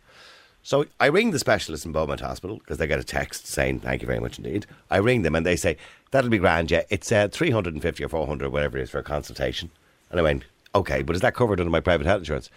So 0.62 0.86
I 1.00 1.06
ring 1.06 1.32
the 1.32 1.38
specialist 1.38 1.84
in 1.84 1.92
Beaumont 1.92 2.20
Hospital 2.20 2.58
because 2.58 2.78
they 2.78 2.86
get 2.86 3.00
a 3.00 3.04
text 3.04 3.46
saying 3.46 3.80
thank 3.80 4.00
you 4.00 4.06
very 4.06 4.20
much 4.20 4.38
indeed. 4.38 4.66
I 4.90 4.98
ring 4.98 5.22
them 5.22 5.34
and 5.34 5.44
they 5.44 5.56
say 5.56 5.76
that'll 6.12 6.30
be 6.30 6.38
grand. 6.38 6.70
Yeah, 6.70 6.82
it's 6.88 7.10
uh, 7.10 7.28
three 7.28 7.50
hundred 7.50 7.74
and 7.74 7.82
fifty 7.82 8.04
or 8.04 8.08
four 8.08 8.26
hundred, 8.26 8.52
whatever 8.52 8.78
it 8.78 8.82
is, 8.82 8.90
for 8.90 8.98
a 8.98 9.02
consultation. 9.02 9.70
And 10.10 10.20
I 10.20 10.22
went, 10.22 10.44
okay, 10.74 11.02
but 11.02 11.16
is 11.16 11.22
that 11.22 11.34
covered 11.34 11.58
under 11.58 11.70
my 11.70 11.80
private 11.80 12.06
health 12.06 12.20
insurance? 12.20 12.48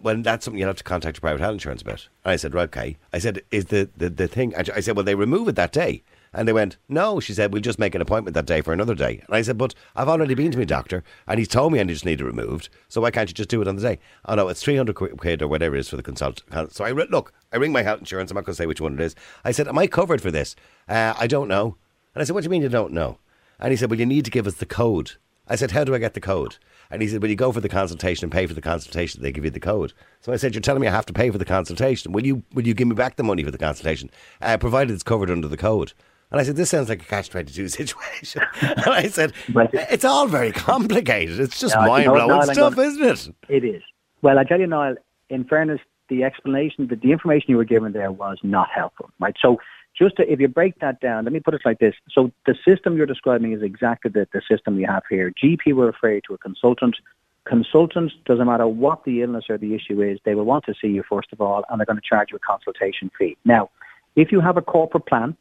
Well, 0.00 0.20
that's 0.22 0.44
something 0.44 0.58
you'll 0.58 0.68
have 0.68 0.76
to 0.78 0.84
contact 0.84 1.18
your 1.18 1.20
private 1.20 1.40
health 1.40 1.52
insurance 1.52 1.82
about. 1.82 2.08
And 2.24 2.32
I 2.32 2.36
said, 2.36 2.54
right, 2.54 2.64
okay. 2.64 2.96
I 3.12 3.18
said, 3.18 3.42
is 3.50 3.66
the, 3.66 3.90
the, 3.96 4.08
the 4.08 4.26
thing? 4.26 4.54
I 4.56 4.80
said, 4.80 4.96
well, 4.96 5.04
they 5.04 5.14
remove 5.14 5.48
it 5.48 5.56
that 5.56 5.70
day. 5.72 6.02
And 6.34 6.48
they 6.48 6.52
went, 6.52 6.78
no. 6.88 7.20
She 7.20 7.34
said, 7.34 7.52
we'll 7.52 7.60
just 7.62 7.78
make 7.78 7.94
an 7.94 8.00
appointment 8.00 8.34
that 8.34 8.46
day 8.46 8.62
for 8.62 8.72
another 8.72 8.94
day. 8.94 9.22
And 9.26 9.36
I 9.36 9.42
said, 9.42 9.58
but 9.58 9.74
I've 9.94 10.08
already 10.08 10.34
been 10.34 10.50
to 10.52 10.58
my 10.58 10.64
doctor 10.64 11.04
and 11.26 11.38
he's 11.38 11.48
told 11.48 11.72
me 11.72 11.80
I 11.80 11.84
just 11.84 12.06
need 12.06 12.20
it 12.20 12.24
removed. 12.24 12.68
So 12.88 13.00
why 13.00 13.10
can't 13.10 13.28
you 13.28 13.34
just 13.34 13.50
do 13.50 13.60
it 13.60 13.68
on 13.68 13.76
the 13.76 13.82
day? 13.82 13.98
Oh, 14.24 14.34
no, 14.34 14.48
it's 14.48 14.62
300 14.62 14.94
qu- 14.94 15.16
quid 15.16 15.42
or 15.42 15.48
whatever 15.48 15.76
it 15.76 15.80
is 15.80 15.88
for 15.88 15.96
the 15.96 16.02
consult. 16.02 16.42
So 16.70 16.84
I 16.84 16.88
re- 16.88 17.06
look, 17.10 17.32
I 17.52 17.56
ring 17.56 17.72
my 17.72 17.82
health 17.82 18.00
insurance. 18.00 18.30
I'm 18.30 18.36
not 18.36 18.44
going 18.44 18.54
to 18.54 18.56
say 18.56 18.66
which 18.66 18.80
one 18.80 18.94
it 18.94 19.00
is. 19.00 19.14
I 19.44 19.52
said, 19.52 19.68
am 19.68 19.78
I 19.78 19.86
covered 19.86 20.22
for 20.22 20.30
this? 20.30 20.56
Uh, 20.88 21.12
I 21.18 21.26
don't 21.26 21.48
know. 21.48 21.76
And 22.14 22.22
I 22.22 22.24
said, 22.24 22.34
what 22.34 22.42
do 22.42 22.46
you 22.46 22.50
mean 22.50 22.62
you 22.62 22.68
don't 22.68 22.92
know? 22.92 23.18
And 23.60 23.70
he 23.70 23.76
said, 23.76 23.90
well, 23.90 24.00
you 24.00 24.06
need 24.06 24.24
to 24.24 24.30
give 24.30 24.46
us 24.46 24.54
the 24.54 24.66
code. 24.66 25.12
I 25.48 25.56
said, 25.56 25.72
how 25.72 25.84
do 25.84 25.94
I 25.94 25.98
get 25.98 26.14
the 26.14 26.20
code? 26.20 26.56
And 26.90 27.02
he 27.02 27.08
said, 27.08 27.22
well, 27.22 27.30
you 27.30 27.36
go 27.36 27.52
for 27.52 27.60
the 27.60 27.68
consultation 27.68 28.24
and 28.26 28.32
pay 28.32 28.46
for 28.46 28.54
the 28.54 28.60
consultation. 28.60 29.22
They 29.22 29.32
give 29.32 29.44
you 29.44 29.50
the 29.50 29.60
code. 29.60 29.92
So 30.20 30.32
I 30.32 30.36
said, 30.36 30.54
you're 30.54 30.60
telling 30.60 30.82
me 30.82 30.88
I 30.88 30.92
have 30.92 31.06
to 31.06 31.12
pay 31.12 31.30
for 31.30 31.38
the 31.38 31.44
consultation. 31.44 32.12
Will 32.12 32.26
you, 32.26 32.42
will 32.52 32.66
you 32.66 32.74
give 32.74 32.88
me 32.88 32.94
back 32.94 33.16
the 33.16 33.22
money 33.22 33.42
for 33.42 33.50
the 33.50 33.58
consultation, 33.58 34.10
uh, 34.40 34.58
provided 34.58 34.92
it's 34.92 35.02
covered 35.02 35.30
under 35.30 35.48
the 35.48 35.56
code? 35.56 35.92
And 36.32 36.40
I 36.40 36.44
said, 36.44 36.56
this 36.56 36.70
sounds 36.70 36.88
like 36.88 37.02
a 37.02 37.04
catch-22 37.04 37.70
situation. 37.76 38.42
and 38.62 38.80
I 38.86 39.06
said, 39.08 39.34
it's 39.48 40.04
all 40.04 40.26
very 40.26 40.50
complicated. 40.50 41.38
It's 41.38 41.60
just 41.60 41.74
you 41.74 41.80
know, 41.82 41.86
mind-blowing 41.88 42.28
Niall, 42.28 42.40
I'm 42.48 42.54
stuff, 42.54 42.74
gonna- 42.74 42.88
isn't 42.88 43.04
it? 43.04 43.34
It 43.64 43.64
is. 43.64 43.82
Well, 44.22 44.38
I 44.38 44.44
tell 44.44 44.58
you, 44.58 44.66
Niall, 44.66 44.94
in 45.28 45.44
fairness, 45.44 45.80
the 46.08 46.24
explanation, 46.24 46.86
that 46.88 47.02
the 47.02 47.12
information 47.12 47.46
you 47.50 47.56
were 47.58 47.64
given 47.64 47.92
there 47.92 48.10
was 48.10 48.38
not 48.42 48.68
helpful, 48.74 49.10
right? 49.20 49.34
So 49.40 49.58
just 49.96 50.16
to, 50.16 50.30
if 50.32 50.40
you 50.40 50.48
break 50.48 50.78
that 50.80 51.00
down, 51.00 51.24
let 51.24 51.32
me 51.34 51.40
put 51.40 51.52
it 51.54 51.60
like 51.66 51.78
this. 51.80 51.94
So 52.10 52.32
the 52.46 52.54
system 52.66 52.96
you're 52.96 53.06
describing 53.06 53.52
is 53.52 53.62
exactly 53.62 54.10
the, 54.10 54.26
the 54.32 54.40
system 54.50 54.76
we 54.76 54.84
have 54.84 55.02
here. 55.10 55.32
GP 55.42 55.74
will 55.74 55.86
refer 55.86 56.14
you 56.14 56.20
to 56.28 56.34
a 56.34 56.38
consultant. 56.38 56.96
Consultant, 57.44 58.12
doesn't 58.24 58.46
matter 58.46 58.66
what 58.66 59.04
the 59.04 59.20
illness 59.22 59.46
or 59.50 59.58
the 59.58 59.74
issue 59.74 60.00
is, 60.00 60.18
they 60.24 60.34
will 60.34 60.44
want 60.44 60.64
to 60.64 60.74
see 60.80 60.88
you 60.88 61.02
first 61.08 61.28
of 61.32 61.40
all, 61.40 61.64
and 61.68 61.78
they're 61.78 61.86
going 61.86 62.00
to 62.00 62.08
charge 62.08 62.28
you 62.30 62.36
a 62.36 62.40
consultation 62.40 63.10
fee. 63.18 63.36
Now, 63.44 63.68
if 64.16 64.30
you 64.32 64.40
have 64.40 64.56
a 64.56 64.62
corporate 64.62 65.06
plan, 65.06 65.36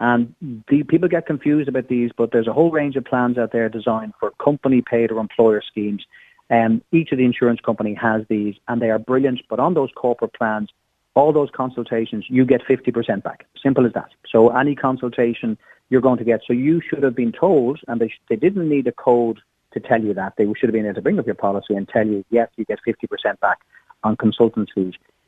and 0.00 0.34
the 0.68 0.82
people 0.82 1.08
get 1.08 1.26
confused 1.26 1.68
about 1.68 1.88
these, 1.88 2.10
but 2.16 2.30
there's 2.32 2.46
a 2.46 2.52
whole 2.52 2.70
range 2.70 2.96
of 2.96 3.04
plans 3.04 3.38
out 3.38 3.52
there 3.52 3.68
designed 3.68 4.12
for 4.20 4.30
company 4.42 4.82
paid 4.82 5.10
or 5.10 5.18
employer 5.18 5.62
schemes. 5.66 6.04
Um, 6.50 6.82
each 6.92 7.12
of 7.12 7.18
the 7.18 7.24
insurance 7.24 7.60
company 7.60 7.94
has 7.94 8.22
these, 8.28 8.54
and 8.68 8.80
they 8.80 8.90
are 8.90 8.98
brilliant. 8.98 9.40
But 9.48 9.58
on 9.58 9.74
those 9.74 9.90
corporate 9.96 10.34
plans, 10.34 10.70
all 11.14 11.32
those 11.32 11.48
consultations, 11.54 12.26
you 12.28 12.44
get 12.44 12.62
50% 12.68 13.22
back. 13.22 13.46
Simple 13.62 13.86
as 13.86 13.92
that. 13.94 14.10
So 14.30 14.50
any 14.50 14.74
consultation 14.74 15.56
you're 15.88 16.00
going 16.02 16.18
to 16.18 16.24
get. 16.24 16.40
So 16.46 16.52
you 16.52 16.80
should 16.88 17.02
have 17.02 17.14
been 17.14 17.32
told, 17.32 17.80
and 17.88 18.00
they, 18.00 18.08
sh- 18.08 18.20
they 18.28 18.36
didn't 18.36 18.68
need 18.68 18.86
a 18.86 18.92
code 18.92 19.40
to 19.72 19.80
tell 19.80 20.02
you 20.02 20.14
that. 20.14 20.34
They 20.36 20.44
should 20.44 20.68
have 20.68 20.72
been 20.72 20.84
able 20.84 20.96
to 20.96 21.02
bring 21.02 21.18
up 21.18 21.26
your 21.26 21.34
policy 21.34 21.74
and 21.74 21.88
tell 21.88 22.06
you, 22.06 22.24
yes, 22.30 22.48
you 22.56 22.64
get 22.64 22.80
50% 22.86 23.40
back 23.40 23.58
on 24.02 24.16
consultant. 24.16 24.70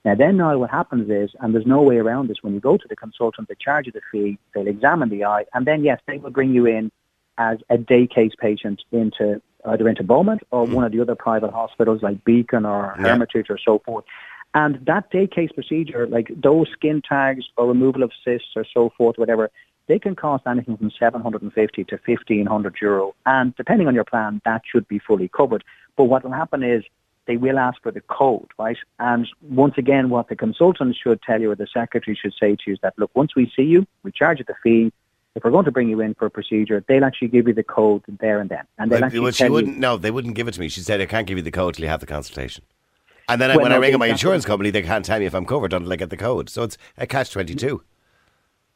Now 0.05 0.14
then 0.14 0.37
now 0.37 0.57
what 0.59 0.71
happens 0.71 1.11
is, 1.11 1.31
and 1.40 1.55
there's 1.55 1.67
no 1.67 1.83
way 1.83 1.97
around 1.97 2.28
this, 2.28 2.38
when 2.43 2.55
you 2.55 2.61
go 2.61 2.76
to 2.76 2.88
the 2.88 2.97
consultant, 2.97 3.49
they 3.49 3.57
charge 3.61 3.87
you 3.87 3.93
the 3.93 4.00
fee, 4.11 4.38
they'll 4.55 4.67
examine 4.67 5.09
the 5.09 5.25
eye, 5.25 5.45
and 5.55 5.67
then 5.67 5.85
yes, 5.85 6.00
they 6.07 6.19
will 6.19 6.31
bring 6.31 6.52
you 6.55 6.67
in 6.67 6.90
as 7.37 7.59
a 7.71 7.78
day 7.78 8.07
case 8.07 8.33
patient 8.38 8.83
into 8.93 9.40
either 9.67 9.88
into 9.88 10.02
Beaumont 10.02 10.43
or 10.50 10.67
mm. 10.67 10.73
one 10.73 10.85
of 10.85 10.93
the 10.93 11.00
other 11.00 11.14
private 11.14 11.52
hospitals 11.52 12.02
like 12.02 12.25
Beacon 12.25 12.64
or 12.64 12.95
Yeah. 12.99 13.09
Hermitage 13.09 13.50
or 13.50 13.59
so 13.59 13.81
forth. 13.81 14.05
And 14.55 14.85
that 14.87 15.11
day 15.11 15.26
case 15.26 15.50
procedure, 15.52 16.07
like 16.07 16.31
those 16.35 16.69
skin 16.71 17.02
tags 17.07 17.45
or 17.57 17.67
removal 17.67 18.02
of 18.02 18.12
cysts 18.25 18.57
or 18.57 18.64
so 18.73 18.90
forth, 18.97 19.19
whatever, 19.19 19.50
they 19.88 19.99
can 19.99 20.14
cost 20.14 20.47
anything 20.47 20.76
from 20.76 20.90
750 20.90 21.85
to 21.85 21.99
1500 22.05 22.76
euro. 22.81 23.14
And 23.26 23.55
depending 23.57 23.88
on 23.88 23.95
your 23.95 24.05
plan, 24.05 24.40
that 24.45 24.62
should 24.71 24.87
be 24.88 24.99
fully 24.99 25.28
covered. 25.28 25.64
But 25.97 26.05
what 26.05 26.25
will 26.25 26.33
happen 26.33 26.62
is 26.62 26.85
they 27.29 27.37
will 27.37 27.59
ask 27.59 27.81
for 27.83 27.93
the 27.93 28.01
code, 28.01 28.49
right? 28.59 28.79
And 28.99 29.29
once 29.43 29.75
again, 29.77 30.09
what 30.09 30.29
the 30.29 30.35
consultant 30.35 30.97
should 31.01 31.21
tell 31.23 31.41
you 31.41 31.51
or 31.53 31.55
the 31.55 31.69
secretary 31.73 32.19
should 32.21 32.33
say 32.41 32.57
to 32.57 32.63
you 32.67 32.73
is 32.73 32.79
that, 32.83 32.95
look, 32.97 33.11
once 33.15 33.37
we 33.37 33.53
see 33.55 33.63
you, 33.63 33.87
we 34.03 34.11
charge 34.11 34.39
you 34.41 34.47
the 34.49 34.55
fee. 34.63 34.91
If 35.37 35.45
we're 35.45 35.51
going 35.53 35.67
to 35.67 35.71
bring 35.71 35.89
you 35.91 36.01
in 36.01 36.15
for 36.15 36.25
a 36.27 36.31
procedure, 36.31 36.83
they'll 36.89 37.05
actually 37.05 37.29
give 37.29 37.47
you 37.47 37.53
the 37.55 37.63
code 37.63 38.03
there 38.19 38.41
and 38.41 38.49
then. 38.49 38.65
And 38.79 38.91
they'll 38.91 38.97
Well, 39.01 39.05
actually 39.05 39.21
well, 39.21 39.33
she 39.33 39.39
tell 39.39 39.49
you, 39.49 39.53
wouldn't. 39.53 39.79
No, 39.79 39.97
they 39.99 40.11
wouldn't 40.11 40.35
give 40.35 40.49
it 40.49 40.55
to 40.55 40.61
me. 40.61 40.69
She 40.69 40.81
said, 40.81 41.01
"I 41.03 41.07
can't 41.07 41.27
give 41.29 41.37
you 41.37 41.45
the 41.45 41.51
code 41.53 41.75
till 41.75 41.85
you 41.85 41.91
have 41.91 42.01
the 42.01 42.07
consultation." 42.07 42.65
And 43.29 43.41
then 43.41 43.51
I 43.51 43.57
Well, 43.57 43.65
when 43.65 43.73
I 43.73 43.75
no, 43.77 43.81
ring 43.83 43.91
they- 43.91 43.95
up 43.95 44.01
my 44.01 44.07
insurance 44.07 44.45
company, 44.47 44.71
they 44.71 44.83
can't 44.83 45.05
tell 45.05 45.21
me 45.21 45.27
if 45.27 45.35
I'm 45.35 45.45
covered 45.45 45.75
until 45.75 45.93
I 45.93 45.97
get 45.97 46.09
the 46.11 46.17
code. 46.17 46.49
So 46.49 46.63
it's 46.63 46.79
a 46.97 47.07
catch 47.07 47.31
twenty 47.31 47.55
two. 47.55 47.83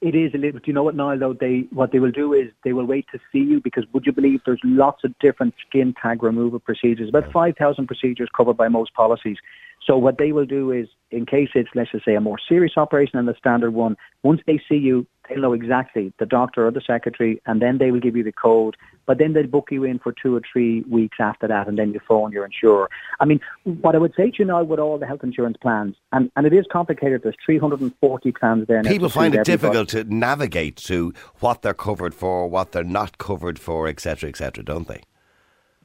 It 0.02 0.16
is 0.16 0.34
a 0.34 0.36
little. 0.36 0.58
Do 0.58 0.64
you 0.66 0.72
know 0.72 0.82
what, 0.82 0.96
Niall? 0.96 1.16
Though 1.16 1.32
they, 1.32 1.68
what 1.70 1.92
they 1.92 2.00
will 2.00 2.10
do 2.10 2.32
is 2.32 2.48
they 2.64 2.72
will 2.72 2.86
wait 2.86 3.06
to 3.12 3.20
see 3.30 3.38
you 3.38 3.60
because 3.62 3.84
would 3.92 4.04
you 4.04 4.10
believe 4.10 4.40
there's 4.44 4.60
lots 4.64 5.04
of 5.04 5.16
different 5.20 5.54
skin 5.64 5.94
tag 6.02 6.24
removal 6.24 6.58
procedures, 6.58 7.08
about 7.08 7.30
five 7.32 7.54
thousand 7.56 7.86
procedures 7.86 8.28
covered 8.36 8.56
by 8.56 8.66
most 8.66 8.92
policies. 8.94 9.36
So 9.86 9.98
what 9.98 10.18
they 10.18 10.32
will 10.32 10.46
do 10.46 10.70
is, 10.70 10.88
in 11.10 11.26
case 11.26 11.48
it's 11.54 11.68
let's 11.74 11.90
just 11.90 12.04
say 12.04 12.14
a 12.14 12.20
more 12.20 12.38
serious 12.48 12.74
operation 12.76 13.18
than 13.18 13.26
the 13.26 13.34
standard 13.36 13.72
one, 13.72 13.96
once 14.22 14.40
they 14.46 14.60
see 14.68 14.76
you, 14.76 15.06
they'll 15.28 15.40
know 15.40 15.52
exactly 15.52 16.12
the 16.18 16.26
doctor 16.26 16.66
or 16.66 16.70
the 16.70 16.80
secretary, 16.80 17.42
and 17.46 17.60
then 17.60 17.78
they 17.78 17.90
will 17.90 18.00
give 18.00 18.16
you 18.16 18.22
the 18.22 18.32
code. 18.32 18.76
But 19.06 19.18
then 19.18 19.32
they'll 19.32 19.48
book 19.48 19.68
you 19.72 19.82
in 19.82 19.98
for 19.98 20.12
two 20.12 20.36
or 20.36 20.42
three 20.52 20.82
weeks 20.82 21.18
after 21.18 21.48
that, 21.48 21.66
and 21.66 21.76
then 21.76 21.92
you 21.92 22.00
phone 22.06 22.30
your 22.30 22.44
insurer. 22.44 22.88
I 23.18 23.24
mean, 23.24 23.40
what 23.64 23.96
I 23.96 23.98
would 23.98 24.14
say 24.16 24.30
to 24.30 24.38
you 24.38 24.44
now 24.44 24.62
with 24.62 24.78
all 24.78 24.98
the 24.98 25.06
health 25.06 25.24
insurance 25.24 25.56
plans, 25.60 25.96
and, 26.12 26.30
and 26.36 26.46
it 26.46 26.52
is 26.52 26.64
complicated. 26.70 27.22
There's 27.24 27.36
340 27.44 28.32
plans 28.32 28.68
there. 28.68 28.82
People 28.84 29.08
find 29.08 29.34
it 29.34 29.44
difficult 29.44 29.88
to 29.90 30.04
navigate 30.04 30.76
to 30.76 31.12
what 31.40 31.62
they're 31.62 31.74
covered 31.74 32.14
for, 32.14 32.48
what 32.48 32.70
they're 32.70 32.84
not 32.84 33.18
covered 33.18 33.58
for, 33.58 33.88
etc., 33.88 34.28
etc., 34.28 34.62
don't 34.62 34.86
they? 34.86 35.02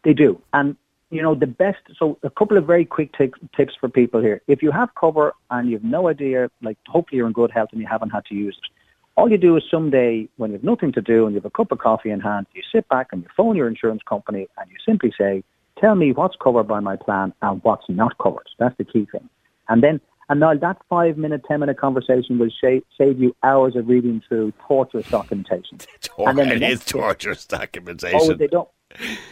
They 0.04 0.14
do. 0.14 0.40
And, 0.54 0.78
you 1.10 1.22
know, 1.22 1.36
the 1.36 1.48
best, 1.48 1.80
so 1.98 2.18
a 2.24 2.30
couple 2.30 2.58
of 2.58 2.66
very 2.66 2.86
quick 2.86 3.16
t- 3.18 3.32
tips 3.56 3.74
for 3.80 3.88
people 3.88 4.22
here. 4.22 4.42
If 4.48 4.62
you 4.62 4.72
have 4.72 4.90
cover 4.96 5.34
and 5.50 5.70
you 5.70 5.78
have 5.78 5.84
no 5.84 6.10
idea, 6.10 6.50
like 6.62 6.78
hopefully 6.88 7.18
you're 7.18 7.28
in 7.28 7.34
good 7.34 7.52
health 7.52 7.70
and 7.72 7.80
you 7.80 7.88
haven't 7.88 8.10
had 8.10 8.26
to 8.26 8.36
use 8.36 8.58
it, 8.62 8.70
all 9.16 9.30
you 9.32 9.38
do 9.38 9.56
is 9.58 9.64
someday 9.72 10.28
when 10.38 10.52
you 10.52 10.58
have 10.58 10.64
nothing 10.64 10.92
to 10.94 11.02
do 11.02 11.26
and 11.26 11.34
you 11.34 11.40
have 11.40 11.46
a 11.46 11.50
cup 11.50 11.72
of 11.72 11.80
coffee 11.80 12.12
in 12.12 12.20
hand, 12.20 12.46
you 12.54 12.62
sit 12.72 12.88
back 12.90 13.08
and 13.12 13.24
you 13.24 13.30
phone 13.36 13.56
your 13.56 13.68
insurance 13.68 14.02
company 14.08 14.48
and 14.58 14.70
you 14.70 14.78
simply 14.86 15.14
say, 15.18 15.44
tell 15.80 15.96
me 15.96 16.12
what's 16.12 16.36
covered 16.36 16.68
by 16.68 16.80
my 16.82 16.96
plan 16.96 17.34
and 17.42 17.64
what's 17.64 17.86
not 17.90 18.18
covered. 18.20 18.48
That's 18.60 18.78
the 18.78 18.84
key 18.84 19.08
thing. 19.12 19.28
And 19.70 19.84
then, 19.84 20.02
and 20.30 20.40
now 20.40 20.54
that 20.56 20.78
five 20.90 21.18
minute, 21.18 21.42
ten 21.48 21.60
minute 21.60 21.78
conversation 21.78 22.38
will 22.40 22.50
sha- 22.50 22.82
save 22.98 23.20
you 23.20 23.36
hours 23.44 23.76
of 23.76 23.88
reading 23.88 24.22
through 24.28 24.54
torturous 24.68 25.08
documentation. 25.10 25.78
And 26.20 26.38
then 26.38 26.50
the 26.50 26.56
it 26.56 26.60
next 26.60 26.74
is 26.82 26.86
torturous 26.86 27.46
documentation. 27.46 28.20
Oh, 28.22 28.34
they 28.34 28.48
don't. 28.48 28.68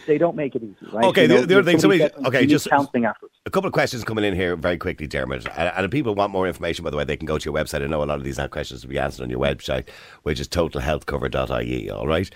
They 0.05 0.17
don't 0.17 0.35
make 0.35 0.53
it 0.53 0.61
easy, 0.63 0.75
right? 0.93 1.05
Okay, 1.05 1.23
You 1.23 1.27
the- 1.29 1.33
know, 1.35 1.41
the 1.45 1.55
other 1.59 1.63
thing, 1.63 1.79
somebody 1.79 2.01
somebody- 2.01 2.27
okay, 2.27 2.45
just- 2.45 2.67
afterwards. 2.71 3.33
A 3.45 3.49
couple 3.49 3.67
of 3.67 3.73
questions 3.73 4.03
coming 4.03 4.23
in 4.25 4.35
here 4.35 4.55
very 4.55 4.77
quickly, 4.77 5.07
Dermot. 5.07 5.47
And, 5.57 5.71
and 5.75 5.85
if 5.85 5.91
people 5.91 6.13
want 6.13 6.31
more 6.33 6.45
information, 6.47 6.83
by 6.83 6.89
the 6.91 6.97
way, 6.97 7.05
they 7.05 7.15
can 7.15 7.25
go 7.25 7.37
to 7.37 7.45
your 7.45 7.53
website. 7.53 7.81
I 7.81 7.87
know 7.87 8.03
a 8.03 8.05
lot 8.05 8.17
of 8.17 8.23
these 8.23 8.39
questions 8.51 8.83
will 8.83 8.89
be 8.91 8.99
answered 8.99 9.23
on 9.23 9.29
your 9.29 9.39
website, 9.39 9.87
which 10.23 10.39
is 10.39 10.47
totalhealthcover.ie, 10.49 11.89
all 11.89 12.05
right? 12.07 12.29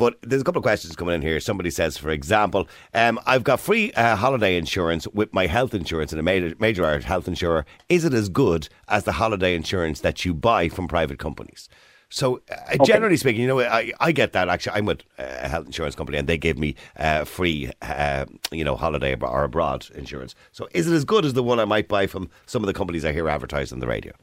But 0.00 0.16
there's 0.22 0.40
a 0.40 0.46
couple 0.46 0.60
of 0.60 0.62
questions 0.62 0.96
coming 0.96 1.14
in 1.14 1.20
here. 1.20 1.38
Somebody 1.40 1.68
says, 1.68 1.98
for 1.98 2.08
example, 2.08 2.66
um, 2.94 3.20
I've 3.26 3.44
got 3.44 3.60
free 3.60 3.92
uh, 3.92 4.16
holiday 4.16 4.56
insurance 4.56 5.06
with 5.08 5.34
my 5.34 5.46
health 5.46 5.74
insurance 5.74 6.10
and 6.10 6.18
a 6.18 6.22
major, 6.22 6.54
major 6.58 6.86
Irish 6.86 7.04
health 7.04 7.28
insurer. 7.28 7.66
Is 7.90 8.06
it 8.06 8.14
as 8.14 8.30
good 8.30 8.70
as 8.88 9.04
the 9.04 9.12
holiday 9.12 9.54
insurance 9.54 10.00
that 10.00 10.24
you 10.24 10.32
buy 10.32 10.70
from 10.70 10.88
private 10.88 11.18
companies? 11.18 11.68
So, 12.08 12.40
uh, 12.50 12.82
generally 12.82 13.18
speaking, 13.18 13.42
you 13.42 13.46
know, 13.46 13.60
I, 13.60 13.92
I 14.00 14.12
get 14.12 14.32
that. 14.32 14.48
Actually, 14.48 14.78
I'm 14.78 14.86
with 14.86 15.02
uh, 15.18 15.24
a 15.42 15.48
health 15.48 15.66
insurance 15.66 15.94
company, 15.94 16.16
and 16.16 16.26
they 16.26 16.38
give 16.38 16.56
me 16.56 16.76
uh, 16.96 17.24
free, 17.26 17.70
uh, 17.82 18.24
you 18.50 18.64
know, 18.64 18.76
holiday 18.76 19.14
or 19.20 19.44
abroad 19.44 19.86
insurance. 19.94 20.34
So, 20.52 20.66
is 20.72 20.90
it 20.90 20.94
as 20.94 21.04
good 21.04 21.26
as 21.26 21.34
the 21.34 21.42
one 21.42 21.60
I 21.60 21.66
might 21.66 21.88
buy 21.88 22.06
from 22.06 22.30
some 22.46 22.62
of 22.62 22.68
the 22.68 22.72
companies 22.72 23.04
I 23.04 23.12
hear 23.12 23.28
advertised 23.28 23.70
on 23.70 23.80
the 23.80 23.86
radio? 23.86 24.14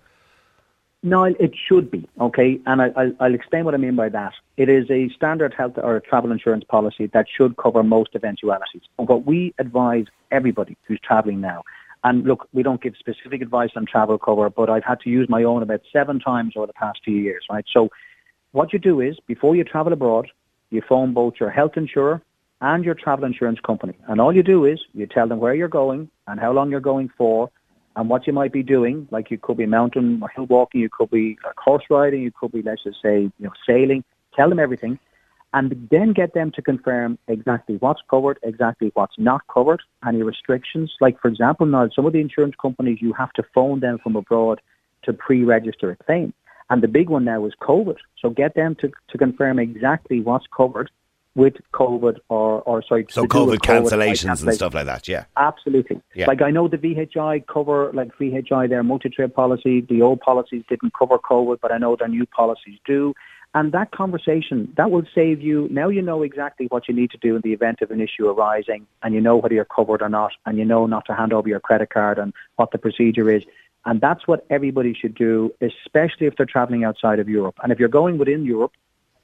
No, 1.03 1.25
it 1.25 1.53
should 1.67 1.91
be 1.91 2.07
okay, 2.19 2.59
and 2.65 2.81
I, 2.81 2.89
I'll, 2.95 3.11
I'll 3.19 3.33
explain 3.35 3.65
what 3.65 3.75
I 3.75 3.77
mean 3.77 3.95
by 3.95 4.09
that. 4.09 4.33
It 4.57 4.67
is 4.67 4.89
a 4.89 5.09
standard 5.09 5.53
health 5.53 5.73
or 5.77 5.99
travel 5.99 6.31
insurance 6.31 6.63
policy 6.63 7.05
that 7.13 7.27
should 7.29 7.55
cover 7.57 7.83
most 7.83 8.15
eventualities. 8.15 8.81
But 8.97 9.07
what 9.07 9.25
we 9.25 9.53
advise 9.59 10.05
everybody 10.31 10.75
who's 10.87 10.99
travelling 10.99 11.39
now, 11.39 11.63
and 12.03 12.23
look, 12.23 12.47
we 12.51 12.63
don't 12.63 12.81
give 12.81 12.95
specific 12.97 13.43
advice 13.43 13.69
on 13.75 13.85
travel 13.85 14.17
cover, 14.17 14.49
but 14.49 14.71
I've 14.71 14.83
had 14.83 14.99
to 15.01 15.09
use 15.09 15.29
my 15.29 15.43
own 15.43 15.61
about 15.61 15.81
seven 15.93 16.19
times 16.19 16.53
over 16.55 16.65
the 16.65 16.73
past 16.73 16.99
few 17.05 17.17
years, 17.17 17.45
right? 17.49 17.65
So, 17.71 17.89
what 18.51 18.73
you 18.73 18.79
do 18.79 18.99
is 18.99 19.19
before 19.27 19.55
you 19.55 19.63
travel 19.63 19.93
abroad, 19.93 20.29
you 20.71 20.81
phone 20.81 21.13
both 21.13 21.35
your 21.39 21.51
health 21.51 21.77
insurer 21.77 22.23
and 22.59 22.83
your 22.83 22.95
travel 22.95 23.25
insurance 23.25 23.59
company, 23.59 23.93
and 24.07 24.19
all 24.19 24.35
you 24.35 24.41
do 24.41 24.65
is 24.65 24.79
you 24.93 25.05
tell 25.05 25.27
them 25.27 25.39
where 25.39 25.53
you're 25.53 25.67
going 25.67 26.09
and 26.25 26.39
how 26.39 26.51
long 26.51 26.71
you're 26.71 26.79
going 26.79 27.09
for, 27.15 27.51
and 27.97 28.09
what 28.09 28.27
you 28.27 28.31
might 28.31 28.53
be 28.53 28.63
doing. 28.63 29.07
Like 29.11 29.29
you 29.29 29.37
could 29.37 29.57
be 29.57 29.65
mountain 29.65 30.19
or 30.21 30.29
hill 30.29 30.45
walking, 30.45 30.81
you 30.81 30.89
could 30.89 31.09
be 31.09 31.37
like, 31.43 31.57
horse 31.57 31.83
riding, 31.89 32.21
you 32.21 32.31
could 32.31 32.51
be, 32.51 32.61
let's 32.61 32.83
just 32.83 33.01
say, 33.01 33.23
you 33.23 33.31
know, 33.39 33.51
sailing. 33.67 34.03
Tell 34.35 34.49
them 34.49 34.59
everything, 34.59 34.99
and 35.53 35.87
then 35.89 36.13
get 36.13 36.35
them 36.35 36.51
to 36.51 36.61
confirm 36.61 37.17
exactly 37.27 37.77
what's 37.77 38.01
covered, 38.07 38.37
exactly 38.43 38.91
what's 38.93 39.17
not 39.17 39.41
covered, 39.51 39.81
any 40.07 40.21
restrictions. 40.21 40.93
Like 41.01 41.19
for 41.19 41.27
example, 41.27 41.65
now 41.65 41.89
some 41.95 42.05
of 42.05 42.13
the 42.13 42.21
insurance 42.21 42.53
companies 42.61 42.99
you 43.01 43.13
have 43.13 43.33
to 43.33 43.43
phone 43.55 43.79
them 43.79 43.97
from 43.97 44.15
abroad 44.15 44.61
to 45.03 45.13
pre-register 45.13 45.89
a 45.89 45.95
claim, 45.95 46.33
and 46.69 46.83
the 46.83 46.87
big 46.87 47.09
one 47.09 47.25
now 47.25 47.45
is 47.47 47.53
COVID. 47.61 47.97
So 48.21 48.29
get 48.29 48.53
them 48.53 48.75
to 48.75 48.91
to 49.09 49.17
confirm 49.17 49.57
exactly 49.57 50.21
what's 50.21 50.45
covered 50.55 50.91
with 51.37 51.53
COVID 51.71 52.17
or 52.29 52.61
or 52.63 52.83
sorry, 52.83 53.05
So, 53.09 53.21
with 53.21 53.29
COVID 53.29 53.59
cancellations 53.59 54.43
and 54.43 54.53
stuff 54.53 54.73
like 54.73 54.87
that, 54.87 55.07
yeah. 55.07 55.25
Absolutely. 55.37 56.01
Yeah. 56.15 56.25
Like 56.25 56.41
I 56.41 56.49
know 56.49 56.67
the 56.67 56.79
VHI 56.79 57.45
cover, 57.45 57.91
like 57.93 58.09
VHI, 58.17 58.67
their 58.67 58.83
multi-trip 58.83 59.35
policy, 59.35 59.81
the 59.81 60.01
old 60.01 60.19
policies 60.19 60.63
didn't 60.67 60.93
cover 60.97 61.19
COVID, 61.19 61.59
but 61.61 61.71
I 61.71 61.77
know 61.77 61.95
their 61.95 62.07
new 62.07 62.25
policies 62.25 62.79
do. 62.85 63.13
And 63.53 63.71
that 63.71 63.91
conversation, 63.91 64.73
that 64.77 64.89
will 64.91 65.05
save 65.15 65.41
you. 65.41 65.67
Now 65.71 65.89
you 65.89 66.01
know 66.01 66.21
exactly 66.23 66.65
what 66.67 66.87
you 66.87 66.93
need 66.93 67.11
to 67.11 67.17
do 67.17 67.35
in 67.35 67.41
the 67.41 67.53
event 67.53 67.81
of 67.81 67.91
an 67.91 68.01
issue 68.01 68.27
arising, 68.27 68.87
and 69.03 69.13
you 69.13 69.21
know 69.21 69.37
whether 69.37 69.53
you're 69.53 69.73
covered 69.79 70.01
or 70.01 70.09
not, 70.09 70.31
and 70.45 70.57
you 70.57 70.65
know 70.65 70.87
not 70.87 71.05
to 71.05 71.13
hand 71.13 71.33
over 71.33 71.47
your 71.47 71.59
credit 71.59 71.91
card 71.91 72.17
and 72.17 72.33
what 72.55 72.71
the 72.71 72.77
procedure 72.79 73.29
is. 73.31 73.43
And 73.85 74.01
that's 74.01 74.27
what 74.27 74.45
everybody 74.49 74.93
should 74.93 75.15
do, 75.15 75.53
especially 75.61 76.25
if 76.27 76.35
they're 76.35 76.45
traveling 76.57 76.83
outside 76.83 77.19
of 77.19 77.29
Europe. 77.29 77.55
And 77.63 77.71
if 77.71 77.79
you're 77.79 77.97
going 78.01 78.17
within 78.17 78.43
Europe, 78.43 78.73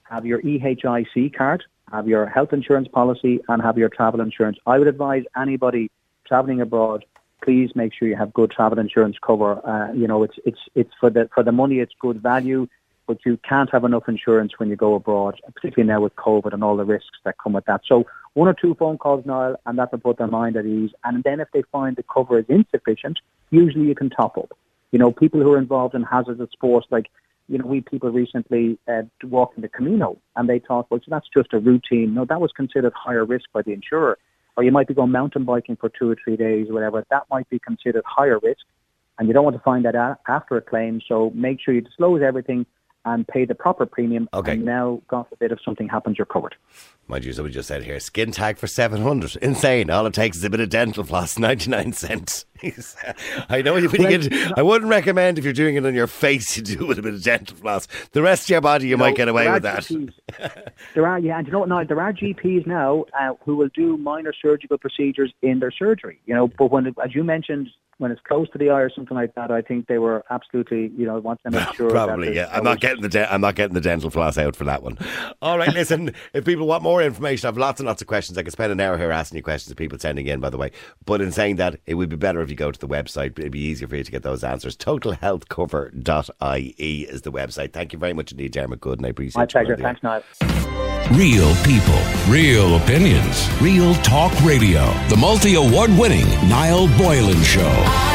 have 0.03 0.25
your 0.25 0.41
EHIC 0.41 1.36
card, 1.36 1.63
have 1.94 2.08
your 2.08 2.26
health 2.26 2.52
insurance 2.52 2.88
policy, 2.88 3.40
and 3.48 3.62
have 3.62 3.78
your 3.78 3.90
travel 3.90 4.20
insurance. 4.20 4.58
I 4.66 4.80
would 4.80 4.88
advise 4.88 5.24
anybody 5.38 5.92
traveling 6.26 6.60
abroad, 6.62 7.06
please 7.44 7.70
make 7.76 7.94
sure 7.94 8.08
you 8.08 8.16
have 8.16 8.34
good 8.34 8.52
travel 8.52 8.80
insurance 8.80 9.18
cover. 9.22 9.66
Uh, 9.68 9.94
you 9.94 10.08
know, 10.08 10.24
it's 10.24 10.38
it's 10.46 10.60
it's 10.76 10.94
for 11.00 11.10
the 11.10 11.30
for 11.34 11.44
the 11.44 11.52
money, 11.52 11.80
it's 11.80 11.94
good 12.00 12.22
value, 12.22 12.68
but 13.08 13.18
you 13.26 13.38
can't 13.48 13.70
have 13.72 13.84
enough 13.84 14.08
insurance 14.08 14.54
when 14.58 14.70
you 14.70 14.76
go 14.76 14.96
abroad, 14.96 15.40
particularly 15.54 15.88
now 15.88 16.02
with 16.02 16.16
COVID 16.16 16.54
and 16.54 16.64
all 16.64 16.78
the 16.78 16.86
risks 16.86 17.18
that 17.26 17.36
come 17.44 17.54
with 17.54 17.66
that. 17.66 17.82
So 17.86 18.06
one 18.34 18.48
or 18.48 18.54
two 18.54 18.74
phone 18.76 18.98
calls, 18.98 19.26
Niall, 19.26 19.56
and 19.66 19.78
that 19.78 19.92
will 19.92 20.00
put 20.00 20.18
their 20.18 20.28
mind 20.28 20.56
at 20.56 20.66
ease. 20.66 20.92
And 21.04 21.24
then 21.24 21.40
if 21.40 21.50
they 21.54 21.64
find 21.72 21.96
the 21.96 22.04
cover 22.04 22.40
is 22.40 22.46
insufficient, 22.50 23.20
usually 23.52 23.86
you 23.86 23.96
can 23.96 24.10
top 24.10 24.38
up. 24.38 24.58
You 24.92 25.00
know, 25.00 25.12
people 25.12 25.42
who 25.42 25.52
are 25.54 25.58
involved 25.58 25.96
in 25.96 26.04
hazardous 26.04 26.52
sports, 26.52 26.88
like 26.92 27.10
you 27.48 27.58
know, 27.58 27.66
we 27.66 27.82
people 27.82 28.10
recently 28.10 28.80
uh, 28.88 29.04
walked 29.24 29.58
in 29.58 29.62
the 29.62 29.70
Camino, 29.70 30.18
and 30.36 30.50
they 30.50 30.60
thought, 30.60 30.90
well, 30.90 31.00
so 31.00 31.10
that's 31.10 31.28
just 31.36 31.54
a 31.54 31.60
routine. 31.60 32.14
No, 32.14 32.26
that 32.26 32.42
was 32.42 32.52
considered 32.56 32.94
higher 32.96 33.26
risk 33.26 33.46
by 33.54 33.62
the 33.62 33.74
insurer. 33.74 34.18
Or 34.56 34.64
you 34.64 34.72
might 34.72 34.88
be 34.88 34.94
going 34.94 35.12
mountain 35.12 35.46
biking 35.46 35.76
for 35.76 35.90
two 35.90 36.12
or 36.12 36.16
three 36.24 36.38
days, 36.38 36.70
or 36.70 36.74
whatever. 36.74 37.04
That 37.10 37.24
might 37.30 37.50
be 37.50 37.60
considered 37.60 38.04
higher 38.06 38.40
risk, 38.40 38.62
and 39.18 39.28
you 39.28 39.34
don't 39.34 39.44
want 39.44 39.56
to 39.56 39.64
find 39.64 39.84
that 39.86 39.96
out 39.96 40.20
after 40.28 40.56
a 40.58 40.62
claim. 40.62 41.02
So 41.08 41.32
make 41.36 41.60
sure 41.60 41.74
you 41.74 41.82
disclose 41.82 42.22
everything, 42.22 42.66
and 43.06 43.28
pay 43.28 43.46
the 43.46 43.56
proper 43.56 43.86
premium. 43.86 44.30
Okay. 44.34 44.54
And 44.54 44.66
now, 44.66 45.02
God 45.08 45.28
forbid, 45.30 45.52
if 45.52 45.60
something 45.64 45.88
happens, 45.88 46.18
you're 46.18 46.26
covered. 46.26 46.56
Mind 47.08 47.26
you, 47.26 47.34
somebody 47.34 47.54
just 47.54 47.68
said 47.68 47.84
here, 47.84 48.00
skin 48.00 48.32
tag 48.32 48.58
for 48.58 48.68
700. 48.68 49.36
Insane. 49.38 49.90
All 49.90 50.06
it 50.06 50.14
takes 50.14 50.38
is 50.38 50.44
a 50.44 50.50
bit 50.50 50.62
of 50.62 50.70
dental 50.70 51.04
floss, 51.04 51.38
99 51.38 51.94
cents. 51.94 52.46
I 53.50 53.62
know 53.62 53.75
you 53.75 53.89
when 53.89 54.01
you 54.01 54.17
get, 54.17 54.58
I 54.58 54.62
wouldn't 54.62 54.89
recommend 54.89 55.38
if 55.38 55.43
you're 55.43 55.53
doing 55.53 55.75
it 55.75 55.86
on 55.86 55.93
your 55.93 56.08
face, 56.08 56.58
you 56.58 56.63
do 56.63 56.84
it 56.84 56.88
with 56.88 57.00
a 57.00 57.01
bit 57.01 57.13
of 57.13 57.24
dental 57.24 57.58
floss. 57.58 57.88
The 58.12 58.22
rest 58.22 58.46
of 58.46 58.50
your 58.50 58.62
body, 58.62 58.88
you 58.88 58.98
might 58.98 59.15
get 59.15 59.27
away 59.27 59.50
with 59.51 59.63
that. 59.63 59.89
There 60.96 61.08
are, 61.08 61.20
yeah, 61.20 61.38
and 61.38 61.48
you 61.48 61.53
know 61.53 61.60
what? 61.60 61.70
Now 61.70 61.84
there 61.84 62.00
are 62.01 62.12
GPs 62.12 62.67
now 62.67 63.05
uh, 63.20 63.34
who 63.46 63.55
will 63.55 63.70
do 63.70 63.98
minor 63.98 64.34
surgical 64.39 64.77
procedures 64.77 65.32
in 65.41 65.60
their 65.60 65.72
surgery. 65.72 66.20
You 66.25 66.36
know, 66.36 66.48
but 66.48 66.72
when, 66.72 66.88
as 66.88 67.15
you 67.15 67.24
mentioned, 67.24 67.70
when 67.98 68.12
it's 68.12 68.22
close 68.27 68.50
to 68.50 68.58
the 68.58 68.70
eye 68.70 68.82
or 68.82 68.89
something 68.89 69.15
like 69.15 69.36
that, 69.36 69.51
I 69.51 69.62
think 69.62 69.88
they 69.88 69.98
were 69.98 70.24
absolutely, 70.29 70.91
you 70.98 71.05
know, 71.05 71.20
want 71.20 71.39
to 71.43 71.51
make 71.51 71.74
sure. 71.75 71.89
Probably, 71.89 72.36
yeah. 72.36 72.50
I'm 72.51 72.63
not 72.63 72.79
getting 72.79 73.01
the 73.01 73.10
de- 73.10 73.32
I'm 73.32 73.41
not 73.41 73.55
getting 73.55 73.74
the 73.74 73.82
dental 73.82 74.10
floss 74.10 74.38
out 74.38 74.55
for 74.55 74.63
that 74.65 74.84
one. 74.84 74.98
All 75.41 75.58
right, 75.58 75.74
listen. 75.74 76.13
If 76.34 76.46
people 76.46 76.67
want 76.67 76.84
more 76.84 77.01
information, 77.01 77.46
I 77.46 77.50
have 77.50 77.58
lots 77.58 77.79
and 77.79 77.88
lots 77.88 78.01
of 78.01 78.08
questions. 78.08 78.38
I 78.38 78.43
could 78.43 78.51
spend 78.51 78.72
an 78.72 78.79
hour 78.79 78.98
here 78.98 79.12
asking 79.12 79.38
you 79.38 79.43
questions 79.43 79.72
of 79.72 79.77
people 79.77 79.98
sending 80.00 80.27
in. 80.27 80.39
By 80.39 80.50
the 80.50 80.58
way, 80.58 80.72
but 81.05 81.22
in 81.22 81.32
saying 81.32 81.58
that, 81.58 81.79
it 81.86 81.96
would 81.96 82.10
be 82.10 82.15
better 82.15 82.41
if 82.41 82.50
you 82.54 82.58
go 82.58 82.72
to 82.72 82.80
the 82.80 82.88
website. 82.88 83.38
It'd 83.40 83.52
be 83.52 83.60
easier 83.60 83.88
for 83.88 83.96
you 83.96 84.04
to 84.04 84.12
get 84.12 84.22
those 84.24 84.44
answers. 84.44 84.76
TotalHealthCover.ie 84.78 87.02
is 87.10 87.22
the 87.24 87.32
website. 87.32 87.74
Thank 87.74 87.94
you 87.94 88.00
very 88.00 88.14
much 88.14 88.32
indeed, 88.32 88.52
Dermot 88.52 88.80
Goode, 88.80 89.00
and 89.00 89.06
I 89.06 89.10
appreciate 89.10 89.36
it. 89.36 89.42
My 89.42 89.46
pleasure. 89.46 89.76
coming 89.76 89.84
on 89.84 89.84
the 89.84 89.84
air. 89.84 89.94
Thanks, 89.94 90.04
Niall. 90.04 90.24
Real 91.12 91.54
people, 91.64 92.00
real 92.30 92.78
opinions, 92.78 93.50
real 93.62 93.94
talk 93.96 94.32
radio. 94.44 94.86
The 95.10 95.18
multi 95.18 95.56
award 95.56 95.90
winning 95.92 96.26
Niall 96.48 96.88
Boylan 96.98 97.42
Show. 97.44 97.62
Ireland's 97.64 97.94
classic 97.94 98.12